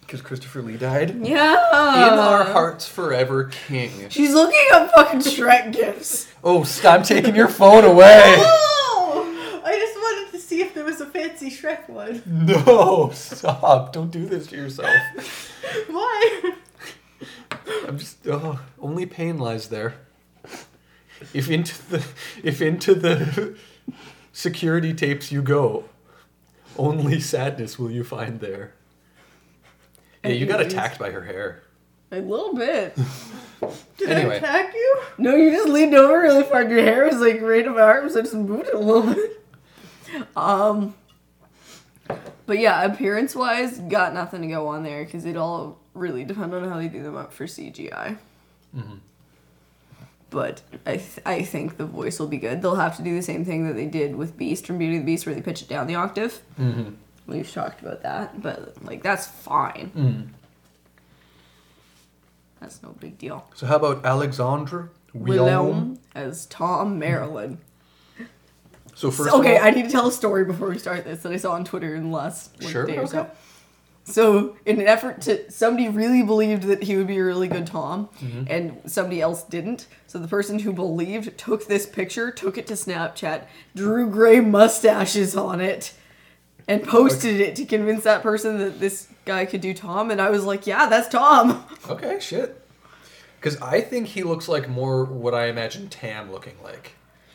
Because 0.00 0.22
Christopher 0.22 0.62
Lee 0.62 0.76
died. 0.76 1.24
Yeah. 1.24 2.12
In 2.12 2.18
our 2.18 2.44
hearts 2.44 2.88
forever, 2.88 3.44
King. 3.44 4.08
She's 4.08 4.34
looking 4.34 4.66
up 4.72 4.90
fucking 4.90 5.20
Shrek 5.20 5.72
gifs. 5.72 6.29
Oh, 6.42 6.64
stop 6.64 7.04
taking 7.04 7.34
your 7.34 7.48
phone 7.48 7.84
away. 7.84 8.22
Oh! 8.38 9.62
I 9.64 9.78
just 9.78 9.96
wanted 9.96 10.32
to 10.32 10.38
see 10.38 10.62
if 10.62 10.74
there 10.74 10.84
was 10.84 11.00
a 11.00 11.06
fancy 11.06 11.50
Shrek 11.50 11.88
one. 11.88 12.22
No, 12.26 13.10
stop. 13.12 13.92
Don't 13.92 14.10
do 14.10 14.24
this 14.26 14.46
to 14.48 14.56
yourself. 14.56 14.90
Why? 15.88 16.52
I'm 17.86 17.98
just 17.98 18.26
oh, 18.26 18.60
only 18.78 19.04
pain 19.04 19.38
lies 19.38 19.68
there. 19.68 19.94
If 21.34 21.50
into 21.50 21.90
the 21.90 22.06
if 22.42 22.62
into 22.62 22.94
the 22.94 23.56
security 24.32 24.94
tapes 24.94 25.30
you 25.30 25.42
go, 25.42 25.84
only 26.78 27.20
sadness 27.20 27.78
will 27.78 27.90
you 27.90 28.04
find 28.04 28.40
there. 28.40 28.72
Yeah, 30.24 30.30
you 30.30 30.46
got 30.46 30.60
attacked 30.60 30.98
by 30.98 31.10
her 31.10 31.24
hair. 31.24 31.62
A 32.10 32.20
little 32.20 32.54
bit. 32.54 32.96
Did 33.98 34.08
Anyway. 34.10 34.34
I 34.34 34.38
attack 34.38 34.72
you? 34.74 35.00
No, 35.18 35.34
you 35.36 35.50
just 35.50 35.68
leaned 35.68 35.94
over 35.94 36.20
really 36.20 36.42
far. 36.44 36.62
Your 36.62 36.80
hair 36.82 37.04
was 37.06 37.16
like 37.20 37.40
right 37.42 37.64
in 37.66 37.74
my 37.74 37.80
arms. 37.82 38.16
I 38.16 38.22
just 38.22 38.34
moved 38.34 38.68
it 38.68 38.74
a 38.74 38.78
little 38.78 39.14
bit. 39.14 39.44
Um. 40.36 40.94
But 42.46 42.58
yeah, 42.58 42.82
appearance 42.82 43.36
wise, 43.36 43.78
got 43.78 44.12
nothing 44.14 44.42
to 44.42 44.48
go 44.48 44.66
on 44.66 44.82
there 44.82 45.04
because 45.04 45.24
it 45.24 45.36
all 45.36 45.78
really 45.94 46.24
depend 46.24 46.52
on 46.54 46.68
how 46.68 46.78
they 46.78 46.88
do 46.88 47.02
them 47.02 47.16
up 47.16 47.32
for 47.32 47.46
CGI. 47.46 48.16
Mhm. 48.76 48.98
But 50.30 50.62
I, 50.86 50.96
th- 50.96 51.18
I 51.26 51.42
think 51.42 51.76
the 51.76 51.86
voice 51.86 52.18
will 52.18 52.26
be 52.28 52.36
good. 52.38 52.62
They'll 52.62 52.76
have 52.76 52.96
to 52.96 53.02
do 53.02 53.14
the 53.16 53.22
same 53.22 53.44
thing 53.44 53.66
that 53.66 53.74
they 53.74 53.86
did 53.86 54.16
with 54.16 54.36
Beast 54.36 54.66
from 54.66 54.78
Beauty 54.78 54.96
and 54.96 55.02
the 55.04 55.06
Beast, 55.12 55.26
where 55.26 55.34
they 55.34 55.40
pitch 55.42 55.62
it 55.62 55.68
down 55.68 55.86
the 55.88 55.96
octave. 55.96 56.40
Mm-hmm. 56.58 56.90
We've 57.26 57.50
talked 57.52 57.80
about 57.82 58.02
that, 58.02 58.40
but 58.42 58.82
like 58.84 59.02
that's 59.02 59.26
fine. 59.26 59.90
Mm. 59.96 60.28
That's 62.60 62.82
no 62.82 62.90
big 63.00 63.18
deal. 63.18 63.46
So 63.54 63.66
how 63.66 63.76
about 63.76 64.04
Alexandre 64.04 64.90
Willaume 65.16 65.98
as 66.14 66.46
Thom 66.46 67.00
Merrilin? 67.00 67.58
So 68.94 69.10
first, 69.10 69.32
okay, 69.34 69.56
all, 69.56 69.64
I 69.64 69.70
need 69.70 69.86
to 69.86 69.90
tell 69.90 70.08
a 70.08 70.12
story 70.12 70.44
before 70.44 70.68
we 70.68 70.78
start 70.78 71.04
this 71.04 71.22
that 71.22 71.32
I 71.32 71.36
saw 71.38 71.52
on 71.52 71.64
Twitter 71.64 71.94
in 71.94 72.10
the 72.10 72.16
last 72.16 72.60
like, 72.62 72.70
Sure, 72.72 72.84
day 72.86 72.98
or 72.98 73.06
so. 73.06 73.30
So, 74.04 74.56
in 74.66 74.80
an 74.80 74.88
effort 74.88 75.20
to, 75.22 75.50
somebody 75.50 75.88
really 75.88 76.22
believed 76.22 76.64
that 76.64 76.82
he 76.82 76.96
would 76.96 77.06
be 77.06 77.18
a 77.18 77.24
really 77.24 77.46
good 77.48 77.66
Thom, 77.66 78.08
Mm-hmm. 78.20 78.44
and 78.48 78.80
somebody 78.90 79.20
else 79.20 79.42
didn't. 79.44 79.86
So 80.06 80.18
the 80.18 80.26
person 80.26 80.58
who 80.58 80.72
believed 80.72 81.38
took 81.38 81.66
this 81.66 81.86
picture, 81.86 82.30
took 82.32 82.58
it 82.58 82.66
to 82.68 82.74
Snapchat, 82.74 83.44
drew 83.76 84.10
gray 84.10 84.40
mustaches 84.40 85.36
on 85.36 85.60
it, 85.60 85.92
and 86.68 86.82
posted 86.82 87.40
it 87.40 87.56
to 87.56 87.64
convince 87.64 88.04
that 88.04 88.22
person 88.22 88.58
that 88.58 88.80
this 88.80 89.08
guy 89.24 89.44
could 89.46 89.60
do 89.60 89.74
Thom, 89.74 90.10
and 90.10 90.20
I 90.20 90.30
was 90.30 90.44
like, 90.44 90.66
yeah, 90.66 90.86
that's 90.86 91.08
Thom. 91.08 91.64
Okay, 91.88 92.18
shit. 92.20 92.56
Because 93.38 93.60
I 93.60 93.80
think 93.80 94.08
he 94.08 94.22
looks 94.22 94.48
like 94.48 94.68
more 94.68 95.04
what 95.04 95.34
I 95.34 95.46
imagine 95.46 95.88
Tam 95.88 96.30
looking 96.30 96.54
like. 96.62 96.92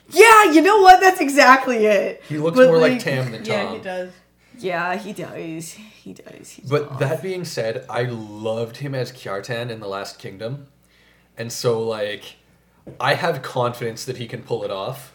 Yeah, 0.09 0.51
you 0.51 0.61
know 0.61 0.81
what? 0.81 1.01
That's 1.01 1.19
exactly 1.19 1.85
it. 1.87 2.21
He 2.29 2.37
looks 2.37 2.55
But, 2.57 2.67
more 2.67 2.77
like, 2.77 2.93
like, 2.93 3.01
Tam 3.01 3.31
than 3.31 3.43
Thom. 3.43 3.51
Yeah, 3.53 3.73
he 3.73 3.79
does. 3.79 4.11
Yeah, 4.59 4.95
he 4.95 5.13
does. 5.13 5.71
He 5.73 6.13
does. 6.13 6.51
He's 6.51 6.69
But 6.69 6.89
off. 6.89 6.99
that 6.99 7.21
being 7.23 7.43
said, 7.43 7.85
I 7.89 8.03
loved 8.03 8.77
him 8.77 8.93
as 8.95 9.11
Kjartan 9.11 9.69
in 9.71 9.79
The 9.79 9.87
Last 9.87 10.19
Kingdom. 10.19 10.67
And 11.37 11.51
so, 11.51 11.81
like, 11.81 12.35
I 12.99 13.15
have 13.15 13.41
confidence 13.41 14.05
that 14.05 14.17
he 14.17 14.27
can 14.27 14.43
pull 14.43 14.63
it 14.63 14.71
off 14.71 15.11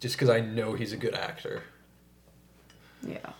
just 0.00 0.16
because 0.16 0.28
I 0.28 0.40
know 0.40 0.74
he's 0.74 0.92
a 0.92 0.96
good 0.98 1.14
actor. 1.14 1.62
Yeah. 3.06 3.30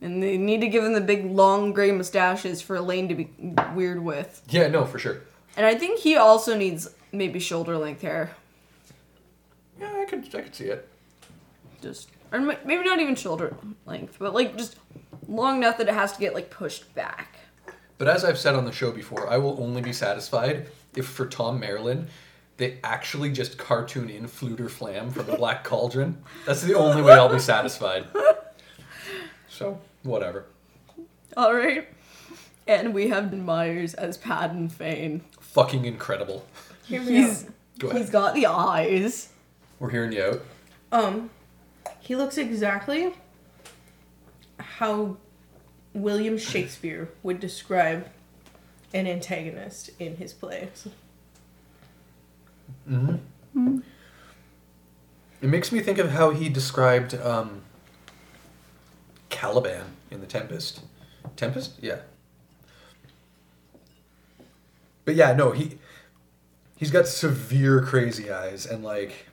And 0.00 0.22
they 0.22 0.36
need 0.36 0.60
to 0.62 0.68
give 0.68 0.82
him 0.82 0.94
the 0.94 1.00
big 1.00 1.24
long 1.24 1.72
gray 1.72 1.92
mustaches 1.92 2.60
for 2.60 2.76
Elayne 2.76 3.08
to 3.08 3.14
be 3.14 3.30
weird 3.74 4.02
with. 4.02 4.42
Yeah, 4.48 4.66
no, 4.68 4.84
for 4.84 4.98
sure. 4.98 5.20
And 5.56 5.64
I 5.64 5.74
think 5.74 6.00
he 6.00 6.16
also 6.16 6.56
needs 6.56 6.88
maybe 7.12 7.38
shoulder 7.38 7.78
length 7.78 8.02
hair. 8.02 8.34
Yeah, 9.78 9.92
I 9.94 10.04
could, 10.06 10.26
I 10.34 10.40
could 10.40 10.54
see 10.54 10.66
it. 10.66 10.88
Just 11.80 12.08
or 12.32 12.40
maybe 12.40 12.82
not 12.82 12.98
even 12.98 13.14
shoulder 13.14 13.54
length, 13.84 14.16
but 14.18 14.34
like 14.34 14.56
just 14.56 14.76
long 15.28 15.58
enough 15.58 15.78
that 15.78 15.88
it 15.88 15.94
has 15.94 16.12
to 16.14 16.20
get 16.20 16.34
like 16.34 16.50
pushed 16.50 16.92
back. 16.94 17.36
But 17.98 18.08
as 18.08 18.24
I've 18.24 18.38
said 18.38 18.54
on 18.54 18.64
the 18.64 18.72
show 18.72 18.90
before, 18.90 19.28
I 19.28 19.36
will 19.36 19.62
only 19.62 19.82
be 19.82 19.92
satisfied 19.92 20.66
if 20.96 21.06
for 21.06 21.26
Thom 21.26 21.60
Merrilin, 21.60 22.06
they 22.56 22.78
actually 22.84 23.30
just 23.32 23.58
cartoon 23.58 24.08
in 24.10 24.24
Fflewddur 24.26 24.70
Fflam 24.70 25.12
from 25.12 25.26
the 25.26 25.36
Black 25.36 25.64
Cauldron. 25.64 26.22
That's 26.46 26.62
the 26.62 26.74
only 26.74 27.02
way 27.02 27.12
I'll 27.12 27.32
be 27.32 27.38
satisfied. 27.38 28.06
So, 29.48 29.80
whatever. 30.02 30.46
All 31.36 31.54
right. 31.54 31.88
And 32.66 32.94
we 32.94 33.08
have 33.08 33.32
Myers 33.32 33.94
as 33.94 34.16
Padan 34.16 34.68
Fain. 34.68 35.22
Fucking 35.40 35.84
incredible. 35.84 36.46
Hear 36.84 37.02
me 37.02 37.16
He's 37.16 37.46
Go 37.78 37.88
ahead. 37.88 38.00
he's 38.00 38.10
got 38.10 38.34
the 38.34 38.46
eyes. 38.46 39.28
We're 39.78 39.90
hearing 39.90 40.12
you 40.12 40.22
out. 40.22 40.42
out. 40.92 41.04
Um, 41.04 41.30
he 42.00 42.16
looks 42.16 42.38
exactly 42.38 43.12
how 44.58 45.16
William 45.94 46.38
Shakespeare 46.38 47.08
would 47.22 47.40
describe 47.40 48.06
an 48.94 49.06
antagonist 49.06 49.90
in 49.98 50.16
his 50.16 50.32
plays. 50.32 50.88
Mm-hmm. 52.88 53.14
Mm-hmm. 53.58 53.78
It 55.40 55.48
makes 55.48 55.72
me 55.72 55.80
think 55.80 55.98
of 55.98 56.10
how 56.10 56.30
he 56.30 56.48
described 56.48 57.14
um, 57.14 57.62
Caliban 59.28 59.86
in 60.10 60.20
The 60.20 60.26
Tempest. 60.26 60.82
Tempest? 61.36 61.72
Yeah. 61.80 61.98
But 65.04 65.16
yeah, 65.16 65.32
no, 65.32 65.50
he 65.50 65.78
he's 66.76 66.90
got 66.90 67.08
severe 67.08 67.82
crazy 67.82 68.30
eyes 68.30 68.66
and 68.66 68.84
like 68.84 69.26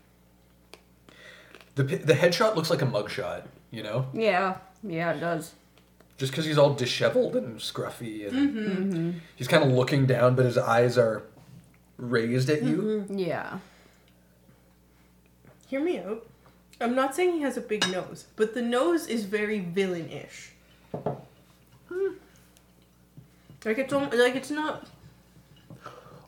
the 1.75 1.83
the 1.83 2.13
headshot 2.13 2.55
looks 2.55 2.69
like 2.69 2.81
a 2.81 2.85
mugshot, 2.85 3.43
you 3.69 3.83
know? 3.83 4.07
Yeah, 4.13 4.57
yeah, 4.83 5.13
it 5.13 5.19
does. 5.19 5.53
Just 6.17 6.31
because 6.31 6.45
he's 6.45 6.57
all 6.57 6.73
disheveled 6.73 7.35
and 7.35 7.59
scruffy 7.59 8.27
and 8.27 8.55
mm-hmm. 8.55 9.11
he's 9.35 9.47
kind 9.47 9.63
of 9.63 9.71
looking 9.71 10.05
down, 10.05 10.35
but 10.35 10.45
his 10.45 10.57
eyes 10.57 10.97
are 10.97 11.23
raised 11.99 12.49
at 12.49 12.63
you. 12.63 13.05
Mm-hmm. 13.07 13.17
Yeah. 13.17 13.59
Hear 15.67 15.81
me 15.81 15.99
out. 15.99 16.25
I'm 16.81 16.95
not 16.95 17.13
saying 17.13 17.33
he 17.33 17.41
has 17.41 17.57
a 17.57 17.61
big 17.61 17.87
nose, 17.91 18.25
but 18.35 18.53
the 18.53 18.61
nose 18.61 19.05
is 19.07 19.25
very 19.25 19.59
villain-ish. 19.59 20.51
Hmm. 20.93 22.13
Like 23.65 23.77
it's 23.77 23.91
al- 23.93 24.09
like 24.13 24.35
it's 24.35 24.49
not. 24.49 24.83
it's- 24.83 24.95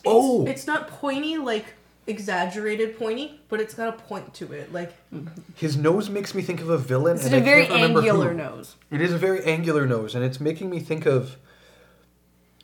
Oh! 0.03 0.45
it's 0.47 0.65
not 0.67 0.87
pointy 0.87 1.37
like 1.37 1.73
exaggerated 2.07 2.97
pointy, 2.97 3.39
but 3.49 3.61
it's 3.61 3.73
got 3.75 3.87
a 3.89 3.91
point 3.93 4.33
to 4.35 4.51
it. 4.51 4.73
Like 4.73 4.91
mm-hmm. 5.13 5.27
His 5.55 5.77
nose 5.77 6.09
makes 6.09 6.35
me 6.35 6.41
think 6.41 6.59
of 6.59 6.69
a 6.69 6.77
villain. 6.77 7.15
It's 7.15 7.25
and 7.25 7.33
a 7.35 7.37
I 7.37 7.41
very 7.41 7.67
angular 7.67 8.29
who. 8.31 8.37
nose. 8.37 8.75
It 8.89 8.99
is 9.01 9.13
a 9.13 9.17
very 9.17 9.43
angular 9.45 9.85
nose, 9.85 10.15
and 10.15 10.23
it's 10.23 10.39
making 10.39 10.69
me 10.69 10.79
think 10.79 11.05
of. 11.05 11.37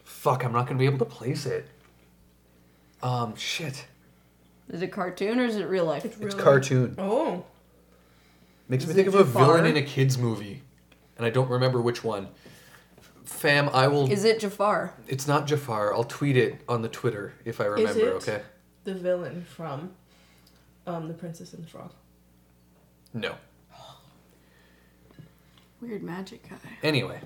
Fuck, 0.04 0.43
I'm 0.43 0.52
not 0.52 0.67
gonna 0.67 0.80
be 0.80 0.86
able 0.86 1.00
to 1.00 1.06
place 1.06 1.46
it. 1.46 1.67
Um, 3.03 3.36
shit. 3.36 3.86
Is 4.69 4.81
it 4.81 4.88
cartoon 4.91 5.39
or 5.39 5.45
is 5.45 5.55
it 5.55 5.65
real 5.65 5.86
life? 5.86 6.03
it's 6.05 6.15
It's 6.15 6.25
really 6.33 6.43
cartoon. 6.43 6.95
Oh, 6.97 7.45
Makes 8.69 8.83
me 8.86 8.89
Is 8.89 8.95
think 8.97 9.07
it 9.07 9.13
of 9.13 9.21
a 9.21 9.23
Jafar? 9.23 9.45
villain 9.45 9.65
in 9.65 9.77
a 9.77 9.81
kids 9.81 10.17
movie, 10.17 10.62
and 11.17 11.25
I 11.25 11.29
don't 11.29 11.49
remember 11.49 11.81
which 11.81 12.03
one. 12.03 12.27
Fam, 13.23 13.69
I 13.69 13.88
will. 13.88 14.12
Is 14.12 14.25
it 14.25 14.39
Jafar? 14.41 14.93
It's 15.07 15.25
not 15.27 15.47
Jafar. 15.47 15.93
I'll 15.93 16.03
tweet 16.03 16.36
it 16.36 16.60
on 16.67 16.81
the 16.81 16.89
Twitter 16.89 17.33
if 17.45 17.62
I 17.62 17.65
remember. 17.65 17.99
it? 17.99 18.13
Okay. 18.15 18.41
the 18.83 18.93
villain 18.93 19.45
from 19.45 19.91
um, 20.86 21.07
The 21.07 21.13
Princess 21.13 21.53
and 21.53 21.63
the 21.63 21.67
Frog. 21.69 21.91
No. 23.13 23.36
Weird 25.79 26.03
magic 26.03 26.49
guy. 26.49 26.57
Anyway. 26.83 27.21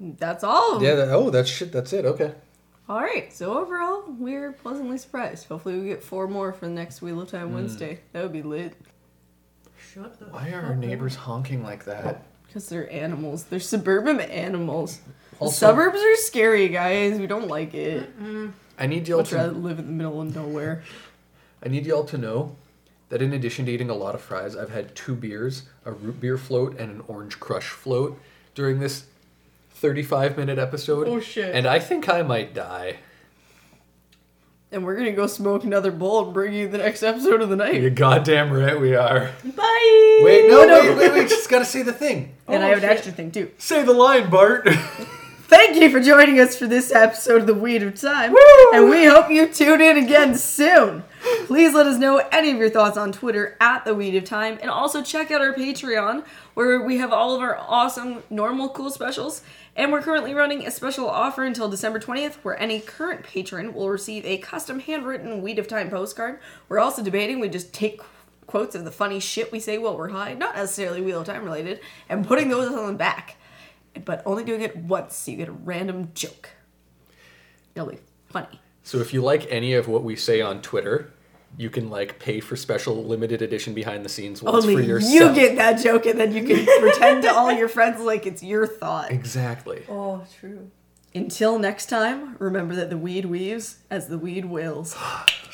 That's 0.00 0.42
all. 0.42 0.82
Yeah. 0.82 0.94
That, 0.96 1.08
oh, 1.10 1.30
that's 1.30 1.48
shit. 1.48 1.70
That's 1.72 1.92
it. 1.92 2.04
Okay. 2.04 2.32
All 2.88 3.00
right. 3.00 3.32
So 3.32 3.58
overall, 3.58 4.04
we're 4.18 4.52
pleasantly 4.52 4.98
surprised. 4.98 5.48
Hopefully, 5.48 5.78
we 5.78 5.88
get 5.88 6.02
four 6.02 6.28
more 6.28 6.52
for 6.52 6.66
the 6.66 6.72
next 6.72 7.02
Wheel 7.02 7.20
of. 7.20 7.30
Time 7.30 7.48
hmm. 7.48 7.54
Wednesday. 7.54 8.00
That 8.12 8.22
would 8.22 8.32
be 8.32 8.42
lit. 8.42 8.74
Shut 9.92 10.18
the 10.18 10.26
Why 10.26 10.48
are 10.48 10.52
fuck 10.52 10.64
our 10.64 10.72
up. 10.72 10.78
neighbors 10.78 11.14
honking 11.14 11.62
like 11.62 11.84
that? 11.86 12.04
Oh, 12.06 12.18
because 12.46 12.68
they're 12.68 12.90
animals. 12.92 13.44
They're 13.44 13.60
suburban 13.60 14.20
animals. 14.20 14.98
The 14.98 15.38
Also- 15.40 15.66
suburbs 15.68 15.98
are 15.98 16.16
scary, 16.16 16.68
guys. 16.68 17.18
We 17.18 17.26
don't 17.26 17.48
like 17.48 17.74
it. 17.74 18.08
I 18.78 18.86
need 18.86 19.08
y'all 19.08 19.18
Much 19.18 19.32
rather 19.32 19.52
to. 19.52 19.58
live 19.58 19.78
in 19.78 19.86
the 19.86 19.92
middle 19.92 20.20
of 20.20 20.34
nowhere. 20.34 20.82
I 21.62 21.68
need 21.68 21.86
y'all 21.86 22.04
to 22.04 22.18
know 22.18 22.56
that 23.08 23.22
in 23.22 23.32
addition 23.32 23.66
to 23.66 23.72
eating 23.72 23.90
a 23.90 23.94
lot 23.94 24.14
of 24.14 24.20
fries, 24.20 24.56
I've 24.56 24.70
had 24.70 24.94
two 24.94 25.14
beers, 25.14 25.64
a 25.84 25.92
root 25.92 26.20
beer 26.20 26.36
float, 26.38 26.78
and 26.78 26.90
an 26.90 27.02
orange 27.08 27.40
crush 27.40 27.68
float 27.68 28.20
during 28.54 28.80
this 28.80 29.06
35 29.76 30.36
minute 30.36 30.58
episode. 30.58 31.06
Oh, 31.08 31.20
shit. 31.20 31.54
And 31.54 31.66
I 31.66 31.78
think 31.78 32.08
I 32.08 32.22
might 32.22 32.54
die. 32.54 32.96
And 34.72 34.84
we're 34.84 34.96
gonna 34.96 35.12
go 35.12 35.26
smoke 35.28 35.62
another 35.64 35.92
bowl 35.92 36.24
and 36.24 36.34
bring 36.34 36.52
you 36.52 36.66
the 36.68 36.78
next 36.78 37.02
episode 37.02 37.40
of 37.40 37.48
the 37.48 37.56
night. 37.56 37.80
You're 37.80 37.90
goddamn 37.90 38.52
right 38.52 38.78
we 38.78 38.96
are. 38.96 39.30
Bye. 39.44 40.20
Wait, 40.22 40.48
no, 40.48 40.64
No, 40.64 40.66
no. 40.66 40.80
wait, 40.80 40.96
wait, 40.98 41.12
wait. 41.12 41.28
Just 41.28 41.48
gotta 41.48 41.64
say 41.64 41.82
the 41.82 41.92
thing. 41.92 42.34
And 42.48 42.62
Oh, 42.62 42.66
I 42.66 42.70
have 42.70 42.78
an 42.78 42.84
extra 42.88 43.12
thing 43.12 43.30
too. 43.30 43.50
Say 43.58 43.82
the 43.82 43.92
line, 43.92 44.28
Bart. 44.30 44.68
Thank 45.48 45.76
you 45.76 45.90
for 45.90 46.00
joining 46.00 46.40
us 46.40 46.56
for 46.56 46.66
this 46.66 46.92
episode 46.92 47.42
of 47.42 47.46
The 47.46 47.54
Weed 47.54 47.82
of 47.84 48.00
Time. 48.00 48.32
Woo! 48.32 48.70
And 48.72 48.90
we 48.90 49.04
hope 49.04 49.30
you 49.30 49.46
tune 49.52 49.80
in 49.80 49.96
again 49.96 50.34
soon. 50.36 51.04
Please 51.44 51.74
let 51.74 51.86
us 51.86 51.98
know 51.98 52.18
any 52.32 52.50
of 52.50 52.56
your 52.56 52.70
thoughts 52.70 52.96
on 52.96 53.12
Twitter 53.12 53.56
at 53.60 53.84
The 53.84 53.94
Weed 53.94 54.16
of 54.16 54.24
Time. 54.24 54.58
And 54.60 54.70
also 54.70 55.02
check 55.02 55.30
out 55.30 55.40
our 55.40 55.52
Patreon 55.52 56.24
where 56.54 56.80
we 56.80 56.96
have 56.96 57.12
all 57.12 57.34
of 57.34 57.42
our 57.42 57.56
awesome 57.58 58.22
normal 58.30 58.70
cool 58.70 58.90
specials. 58.90 59.42
And 59.76 59.92
we're 59.92 60.02
currently 60.02 60.34
running 60.34 60.66
a 60.66 60.70
special 60.70 61.08
offer 61.08 61.44
until 61.44 61.68
December 61.68 62.00
20th 62.00 62.36
where 62.36 62.58
any 62.60 62.80
current 62.80 63.22
patron 63.24 63.74
will 63.74 63.90
receive 63.90 64.24
a 64.24 64.38
custom 64.38 64.80
handwritten 64.80 65.42
Weed 65.42 65.58
of 65.58 65.68
Time 65.68 65.90
postcard. 65.90 66.40
We're 66.68 66.80
also 66.80 67.02
debating 67.02 67.40
we 67.40 67.48
just 67.48 67.74
take 67.74 68.00
quotes 68.46 68.74
of 68.74 68.84
the 68.84 68.90
funny 68.90 69.20
shit 69.20 69.52
we 69.52 69.60
say 69.60 69.76
while 69.76 69.96
we're 69.96 70.08
high, 70.08 70.34
not 70.34 70.56
necessarily 70.56 71.00
Wheel 71.00 71.20
of 71.20 71.26
Time 71.26 71.44
related, 71.44 71.80
and 72.08 72.26
putting 72.26 72.48
those 72.48 72.72
on 72.72 72.86
the 72.86 72.92
back 72.94 73.36
but 74.04 74.22
only 74.26 74.44
doing 74.44 74.60
it 74.60 74.76
once 74.76 75.16
so 75.16 75.30
you 75.30 75.36
get 75.36 75.48
a 75.48 75.52
random 75.52 76.10
joke. 76.14 76.50
It'll 77.74 77.88
be 77.88 77.98
funny. 78.28 78.60
so 78.82 78.98
if 78.98 79.12
you 79.12 79.22
like 79.22 79.46
any 79.50 79.74
of 79.74 79.88
what 79.88 80.02
we 80.02 80.16
say 80.16 80.40
on 80.40 80.62
Twitter, 80.62 81.12
you 81.58 81.70
can 81.70 81.90
like 81.90 82.18
pay 82.18 82.40
for 82.40 82.56
special 82.56 83.04
limited 83.04 83.42
edition 83.42 83.74
behind 83.74 84.04
the 84.04 84.08
scenes 84.08 84.42
ones 84.42 84.64
Only 84.64 84.74
for 84.74 85.00
you 85.00 85.34
get 85.34 85.56
that 85.56 85.80
joke, 85.82 86.06
and 86.06 86.18
then 86.20 86.32
you 86.32 86.44
can 86.44 86.64
pretend 86.80 87.22
to 87.22 87.32
all 87.32 87.50
your 87.50 87.68
friends 87.68 88.00
like 88.00 88.26
it's 88.26 88.42
your 88.42 88.66
thought. 88.66 89.10
Exactly. 89.10 89.84
Oh, 89.88 90.24
true. 90.38 90.70
Until 91.14 91.58
next 91.58 91.86
time, 91.86 92.36
remember 92.38 92.74
that 92.74 92.90
the 92.90 92.98
weed 92.98 93.24
weaves 93.24 93.78
as 93.90 94.08
the 94.08 94.18
weed 94.18 94.44
wills. 94.44 94.96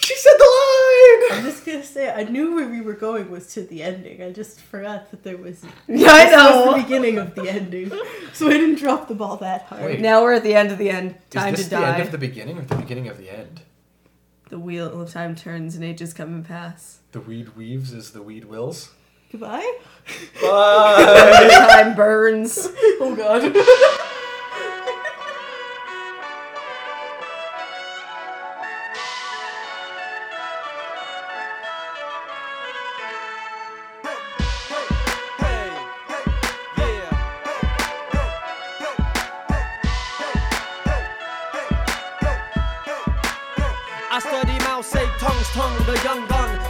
She 0.03 0.17
said 0.17 0.33
the 0.37 1.31
line. 1.31 1.39
I'm 1.39 1.45
just 1.45 1.65
gonna 1.65 1.85
say, 1.85 2.11
I 2.11 2.25
knew 2.25 2.57
where 2.57 2.69
we 2.69 2.81
were 2.81 2.95
going 2.95 3.31
was 3.31 3.55
to 3.55 3.63
the 3.63 3.85
ending. 3.85 4.21
I 4.21 4.33
just 4.33 4.61
forgot 4.61 5.13
that 5.13 5.23
there 5.23 5.37
was. 5.37 5.63
Yeah, 5.87 6.11
I 6.11 6.25
This 6.25 6.35
was 6.35 6.75
the 6.75 6.83
beginning 6.83 7.19
of 7.19 7.37
the 7.37 7.49
ending, 7.49 7.93
so 8.33 8.49
I 8.49 8.55
didn't 8.55 8.81
drop 8.81 9.07
the 9.07 9.15
ball 9.15 9.37
that 9.37 9.63
hard. 9.63 9.85
Wait. 9.85 10.01
Now 10.01 10.23
we're 10.25 10.33
at 10.33 10.43
the 10.43 10.57
end 10.57 10.73
of 10.73 10.79
the 10.79 10.91
end. 10.91 11.15
Time 11.31 11.55
to 11.55 11.55
die. 11.55 11.55
Is 11.55 11.57
this 11.59 11.65
to 11.69 11.77
the 11.77 11.87
end 11.87 12.03
of 12.03 12.11
the 12.11 12.19
beginning 12.19 12.59
or 12.59 12.63
the 12.63 12.75
beginning 12.75 13.07
of 13.07 13.17
the 13.17 13.31
end? 13.31 13.61
The 14.53 14.59
wheel 14.59 15.01
of 15.01 15.11
time 15.11 15.35
turns 15.35 15.77
and 15.77 15.83
ages 15.83 16.13
come 16.13 16.29
and 16.35 16.45
pass. 16.45 16.99
The 17.13 17.21
weed 17.21 17.57
weaves 17.57 17.95
as 17.95 18.11
the 18.11 18.23
weed 18.23 18.45
wills. 18.45 18.91
Goodbye. 19.31 19.79
Bye. 20.43 21.69
time 21.71 21.95
burns. 21.95 22.69
Oh 23.01 23.17
God. 23.17 23.57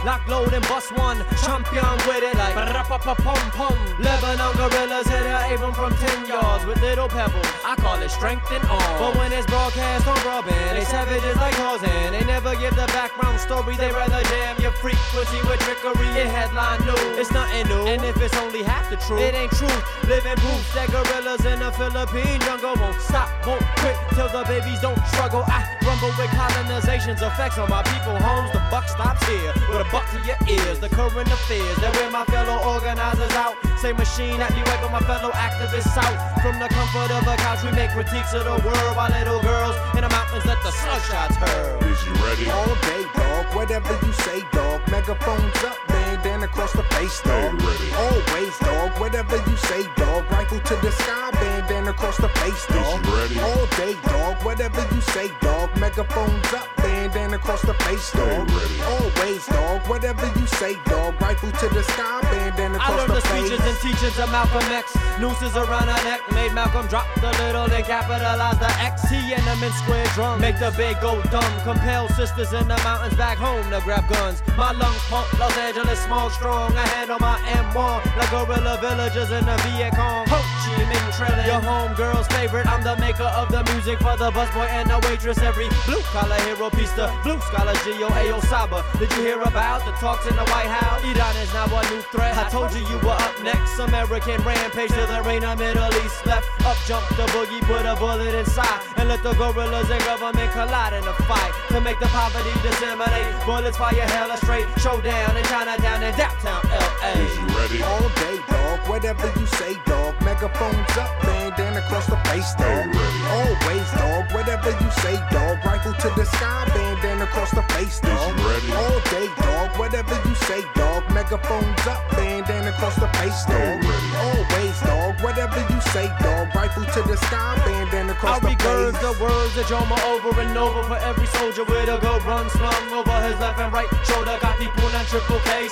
Lock, 0.03 0.27
load, 0.27 0.51
and 0.51 0.67
bust 0.67 0.91
one. 0.97 1.23
Champion 1.43 1.95
with 2.07 2.23
it 2.23 2.35
like 2.35 2.53
pum 2.53 3.51
pum. 3.51 3.77
Lebanon 3.99 4.51
gorillas 4.57 5.07
hit 5.07 5.25
a 5.25 5.47
Avon 5.51 5.73
from 5.73 5.95
10 5.95 6.27
yards 6.27 6.65
with 6.65 6.81
little 6.81 7.07
pebbles. 7.07 7.47
I 7.63 7.75
call 7.75 8.01
it 8.01 8.09
strength 8.09 8.51
and 8.51 8.63
arm. 8.65 8.99
But 8.99 9.15
when 9.17 9.31
it's 9.31 9.47
broadcast 9.47 10.07
on 10.07 10.19
Robin, 10.25 10.53
they 10.75 10.83
savages 10.83 11.37
like 11.37 11.55
Tarzan. 11.55 12.11
They 12.11 12.25
never 12.25 12.55
give 12.55 12.75
the 12.75 12.87
background 12.91 13.39
story, 13.39 13.75
they 13.77 13.91
rather 13.91 14.21
jam 14.23 14.59
your 14.59 14.73
frequency 14.83 15.39
with 15.47 15.59
trickery 15.61 16.07
and 16.19 16.29
headline 16.29 16.83
news. 16.83 17.17
It's 17.17 17.31
nothing 17.31 17.67
new, 17.67 17.87
and 17.87 18.03
if 18.03 18.19
it's 18.19 18.35
only 18.37 18.63
half 18.63 18.89
the 18.89 18.97
truth, 18.97 19.21
it 19.21 19.35
ain't 19.35 19.51
true. 19.53 19.79
Living 20.09 20.35
proof 20.35 20.63
that 20.75 20.91
gorillas 20.91 21.45
in 21.45 21.59
the 21.59 21.71
Philippine 21.71 22.41
jungle 22.41 22.75
won't 22.75 22.99
stop, 22.99 23.29
won't 23.47 23.63
quit 23.79 23.95
till 24.15 24.27
the 24.27 24.43
babies 24.51 24.81
don't 24.81 24.99
struggle. 25.07 25.43
I 25.47 25.63
rumble 25.85 26.11
with 26.17 26.31
colonization's 26.31 27.21
effects 27.21 27.57
on 27.57 27.69
my 27.69 27.83
people 27.83 28.19
homes. 28.19 28.51
The 28.51 28.59
buck 28.71 28.87
stops 28.89 29.23
here 29.27 29.53
with 29.69 29.85
a 29.85 29.89
buck 29.93 30.09
to 30.09 30.19
your 30.25 30.35
ears. 30.49 30.79
The 30.79 30.89
current 30.89 31.29
affairs 31.29 31.77
that 31.77 31.93
wear 31.93 32.09
my 32.09 32.25
fellow 32.25 32.57
organizers 32.65 33.31
out. 33.37 33.55
Same 33.77 33.95
machine 33.95 34.41
that 34.41 34.49
be 34.57 34.65
wiping 34.65 34.91
my 34.91 35.05
fellow 35.05 35.29
activists 35.37 35.93
out. 35.93 36.17
From 36.41 36.57
the 36.57 36.67
comfort 36.67 37.13
of 37.13 37.21
a 37.29 37.37
couch, 37.37 37.61
we 37.63 37.71
make 37.77 37.93
critiques 37.93 38.33
of 38.33 38.43
the 38.49 38.57
world 38.65 38.93
while 38.97 39.13
little 39.13 39.39
girls 39.45 39.77
in 39.93 40.01
the 40.01 40.09
mountains 40.09 40.45
let 40.49 40.57
the 40.65 40.73
sunshots 40.73 41.37
hurl. 41.37 41.77
Is 41.85 42.01
you 42.09 42.13
ready? 42.25 42.49
All 42.49 42.73
day, 42.89 43.05
dog. 43.13 43.45
Whatever 43.53 43.93
you 44.01 44.13
say, 44.25 44.41
dog. 44.51 44.81
Megaphones 44.89 45.63
up, 45.63 45.77
bandana 46.23 46.45
across 46.45 46.71
the 46.73 46.83
face, 46.95 47.21
dog. 47.21 47.61
Always, 47.97 48.57
dog. 48.59 48.91
Whatever 48.99 49.37
you 49.49 49.57
say, 49.57 49.83
dog. 49.95 50.29
Rifle 50.31 50.59
to 50.59 50.75
the 50.77 50.91
sky, 50.91 51.31
bandana 51.31 51.91
across 51.91 52.17
the 52.17 52.29
face, 52.29 52.65
dog. 52.67 53.05
All 53.43 53.65
day, 53.77 53.95
dog. 54.07 54.43
Whatever 54.43 54.81
you 54.95 55.01
say, 55.01 55.31
dog. 55.41 55.69
Megaphones 55.77 56.53
up, 56.53 56.67
bandana 56.77 57.35
across 57.35 57.61
the 57.63 57.73
face, 57.85 58.11
dog. 58.13 58.49
Always, 58.87 59.45
dog. 59.47 59.81
Whatever 59.87 60.25
you 60.39 60.47
say, 60.47 60.75
dog. 60.85 61.21
Rifle 61.21 61.51
to 61.51 61.67
the 61.69 61.83
sky, 61.83 62.21
bandana 62.31 62.77
I 62.79 62.83
across 62.83 62.99
learned 62.99 63.09
the 63.09 63.13
the 63.15 63.27
speeches 63.27 63.59
and 63.59 63.77
teachings 63.83 64.19
of 64.19 64.31
Malcolm 64.31 64.63
X. 64.71 64.95
Nooses 65.19 65.55
around 65.55 65.87
her 65.87 66.03
neck 66.07 66.21
made 66.31 66.53
Malcolm 66.53 66.87
drop 66.87 67.07
the 67.19 67.31
little 67.43 67.67
and 67.69 67.85
capitalize 67.85 68.59
the 68.59 68.71
X. 68.79 69.09
He 69.09 69.33
and 69.33 69.43
them 69.43 69.61
in 69.63 69.71
square 69.73 70.05
drum 70.15 70.39
make 70.39 70.57
the 70.59 70.71
big 70.77 70.99
go 71.01 71.21
dumb. 71.23 71.53
Compel 71.63 72.07
sisters 72.09 72.53
in 72.53 72.67
the 72.67 72.77
mountains 72.83 73.15
back 73.15 73.37
home 73.37 73.69
to 73.71 73.81
grab 73.83 74.07
guns. 74.09 74.41
My 74.57 74.71
lungs 74.71 75.03
pump 75.09 75.27
Los 75.39 75.57
Angeles 75.57 75.99
small 76.13 76.29
strong. 76.29 76.71
I 76.77 76.85
handle 76.93 77.19
my 77.19 77.37
M1 77.41 78.05
like 78.17 78.29
guerrilla 78.29 78.77
villagers 78.79 79.31
in 79.31 79.45
the 79.45 79.57
Viet 79.65 79.93
Cong. 79.95 80.25
Ho 80.29 80.39
Chi 80.61 80.77
Minh 80.85 81.09
trailing. 81.17 81.45
Your 81.49 81.61
homegirl's 81.61 82.27
favorite. 82.27 82.67
I'm 82.67 82.83
the 82.83 82.95
maker 82.97 83.29
of 83.41 83.49
the 83.49 83.63
music 83.73 83.97
for 83.99 84.15
the 84.17 84.29
busboy 84.29 84.69
and 84.69 84.89
the 84.89 84.99
waitress. 85.07 85.39
Every 85.39 85.69
blue 85.85 86.01
collar 86.13 86.39
hero 86.45 86.69
piece 86.69 86.91
the 86.93 87.09
blue 87.23 87.39
scholar 87.49 87.73
Gio 87.83 88.09
Ayo 88.19 88.39
Saba. 88.45 88.85
Did 88.99 89.11
you 89.13 89.21
hear 89.21 89.41
about 89.41 89.85
the 89.85 89.93
talks 90.03 90.25
in 90.27 90.35
the 90.35 90.45
White 90.53 90.69
House? 90.69 91.01
Iran 91.03 91.35
is 91.37 91.51
now 91.53 91.65
a 91.65 91.81
new 91.89 92.01
threat. 92.13 92.37
I 92.37 92.49
told 92.49 92.73
you 92.73 92.85
you 92.85 92.97
were 93.01 93.17
up 93.17 93.35
next. 93.43 93.79
American 93.79 94.41
rampage 94.43 94.93
to 94.93 95.05
the 95.09 95.21
rain 95.25 95.43
of 95.43 95.57
Middle 95.57 95.93
East 96.05 96.25
left. 96.25 96.45
Up 96.65 96.77
jump 96.85 97.05
the 97.17 97.25
boogie, 97.33 97.61
put 97.65 97.85
a 97.85 97.95
bullet 97.95 98.33
inside, 98.35 98.81
and 98.97 99.09
let 99.09 99.23
the 99.23 99.33
gorillas 99.33 99.89
and 99.89 100.03
government 100.05 100.51
collide 100.51 100.93
in 100.93 101.03
a 101.03 101.13
fight 101.25 101.53
to 101.69 101.81
make 101.81 101.99
the 101.99 102.07
poverty 102.07 102.53
disseminate. 102.61 103.33
Bullets 103.45 103.77
fire 103.77 104.07
hella 104.15 104.37
straight. 104.37 104.67
Showdown 104.79 105.35
in 105.35 105.43
Chinatown 105.45 106.02
and 106.03 106.17
downtown 106.17 106.61
LA. 106.67 107.11
Is 107.15 107.37
you 107.37 107.47
ready? 107.55 107.81
All 107.81 108.09
day, 108.19 108.37
dog. 108.49 108.79
Whatever 108.89 109.31
you 109.39 109.45
say, 109.47 109.77
dog. 109.85 110.19
Megaphones 110.21 110.97
up, 110.97 111.09
bandana 111.21 111.79
across 111.79 112.07
the 112.07 112.17
face, 112.27 112.53
dog. 112.55 112.87
Always, 113.31 113.89
dog. 113.95 114.31
Whatever 114.33 114.71
you 114.71 114.89
say, 115.03 115.15
dog. 115.31 115.63
Rifle 115.65 115.93
to 115.93 116.09
the 116.19 116.25
sky, 116.25 116.65
bandana 116.75 117.23
across 117.23 117.51
the 117.51 117.63
face, 117.73 117.99
dog. 118.01 118.37
you 118.37 118.49
ready? 118.49 118.71
All 118.73 118.99
day, 119.11 119.27
dog. 119.37 119.79
Whatever 119.79 120.15
you 120.27 120.35
say, 120.35 120.61
dog. 120.75 121.03
Megaphones 121.13 121.87
up, 121.87 122.03
bandana 122.11 122.69
across 122.71 122.95
the 122.95 123.07
face, 123.19 123.45
dog. 123.45 123.79
Always, 124.19 124.79
dog. 124.81 125.21
Whatever 125.21 125.61
you 125.71 125.79
say, 125.93 126.07
dog. 126.19 126.53
Rifle 126.53 126.85
to 126.85 127.01
the 127.07 127.17
sky, 127.17 127.55
bandana 127.65 128.11
I 128.11 128.15
across 128.15 128.39
the 128.41 128.47
regurg 128.47 128.91
face. 128.91 129.01
the 129.01 129.23
words 129.23 129.57
of 129.57 129.65
Joma 129.71 129.97
over 130.11 130.41
and 130.41 130.57
over 130.57 130.83
for 130.83 130.97
every 130.97 131.27
soldier 131.27 131.63
with 131.63 131.87
a 131.87 131.97
good 131.99 132.23
run 132.25 132.49
slung 132.49 132.91
over 132.91 133.21
his 133.21 133.39
left 133.39 133.59
and 133.59 133.71
right 133.71 133.87
shoulder. 134.03 134.37
Got 134.41 134.59
the 134.59 134.67
poon 134.75 134.91
and 134.93 135.07
triple 135.07 135.39
K 135.45 135.67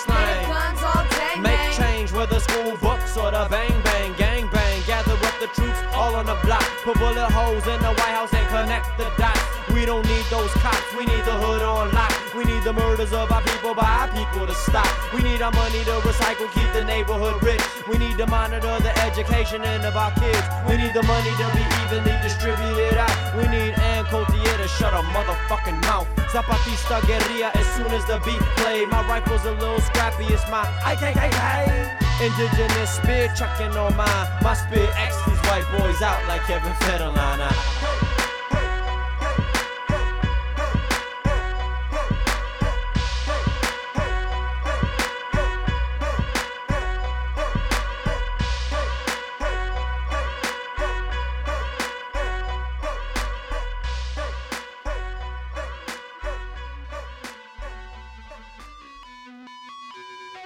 Put 6.91 7.15
bullet 7.15 7.31
holes 7.31 7.63
in 7.71 7.79
the 7.79 7.93
White 7.95 8.15
House 8.19 8.33
and 8.33 8.43
connect 8.51 8.83
the 8.99 9.07
dots. 9.15 9.39
We 9.71 9.85
don't 9.85 10.03
need 10.11 10.27
those 10.27 10.51
cops, 10.59 10.91
we 10.91 11.05
need 11.07 11.23
the 11.23 11.39
hood 11.39 11.63
on 11.63 11.87
lock. 11.95 12.11
We 12.35 12.43
need 12.43 12.63
the 12.67 12.73
murders 12.73 13.13
of 13.13 13.31
our 13.31 13.39
people 13.47 13.73
by 13.73 13.87
our 13.87 14.09
people 14.11 14.43
to 14.43 14.53
stop. 14.67 14.91
We 15.15 15.23
need 15.23 15.41
our 15.41 15.55
money 15.55 15.87
to 15.87 16.03
recycle, 16.03 16.51
keep 16.51 16.67
the 16.73 16.83
neighborhood 16.83 17.39
rich. 17.43 17.63
We 17.87 17.97
need 17.97 18.17
to 18.17 18.27
monitor 18.27 18.75
the 18.83 18.91
education 19.07 19.63
and 19.63 19.85
of 19.85 19.95
our 19.95 20.11
kids. 20.19 20.43
We 20.67 20.75
need 20.75 20.91
the 20.91 21.03
money 21.07 21.31
to 21.31 21.47
be 21.55 21.63
evenly 21.79 22.15
distributed 22.27 22.99
out. 22.99 23.15
We 23.39 23.47
need 23.47 23.71
Ann 23.79 24.03
Coulter 24.11 24.35
to 24.59 24.67
shut 24.67 24.91
a 24.91 24.99
motherfucking 25.15 25.79
mouth. 25.87 26.11
Zapatista 26.27 26.99
guerrilla 27.07 27.55
as 27.55 27.67
soon 27.79 27.87
as 27.95 28.03
the 28.03 28.19
beat 28.27 28.43
play. 28.59 28.83
My 28.83 28.99
rifle's 29.07 29.45
a 29.45 29.55
little 29.55 29.79
scrappy, 29.79 30.27
it's 30.27 30.43
my 30.51 30.67
IKKK. 30.83 31.87
Indigenous 32.19 32.99
spear 32.99 33.31
chucking 33.37 33.77
on 33.79 33.95
mine. 33.95 34.27
My 34.43 34.53
spear 34.53 34.91
X 34.99 35.15
white 35.51 35.69
boys 35.77 36.01
out 36.01 36.25
like 36.29 36.39
Kevin 36.43 36.71
Federline. 36.71 37.41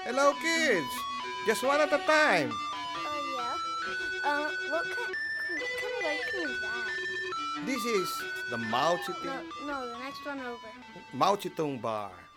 Hello, 0.04 0.34
kids. 0.42 0.88
Just 1.46 1.64
one 1.64 1.80
at 1.80 1.94
a 1.94 2.00
time. 2.08 2.52
This 7.66 7.84
is 7.84 8.22
the 8.52 8.58
Mao 8.58 8.94
No, 8.94 8.98
Zedong, 9.02 9.44
no, 9.66 9.90
the 9.90 10.00
next 10.00 10.24
one 10.26 10.40
over. 10.40 10.70
Mao 11.14 11.36
Zedong 11.36 11.82
bar. 11.82 12.12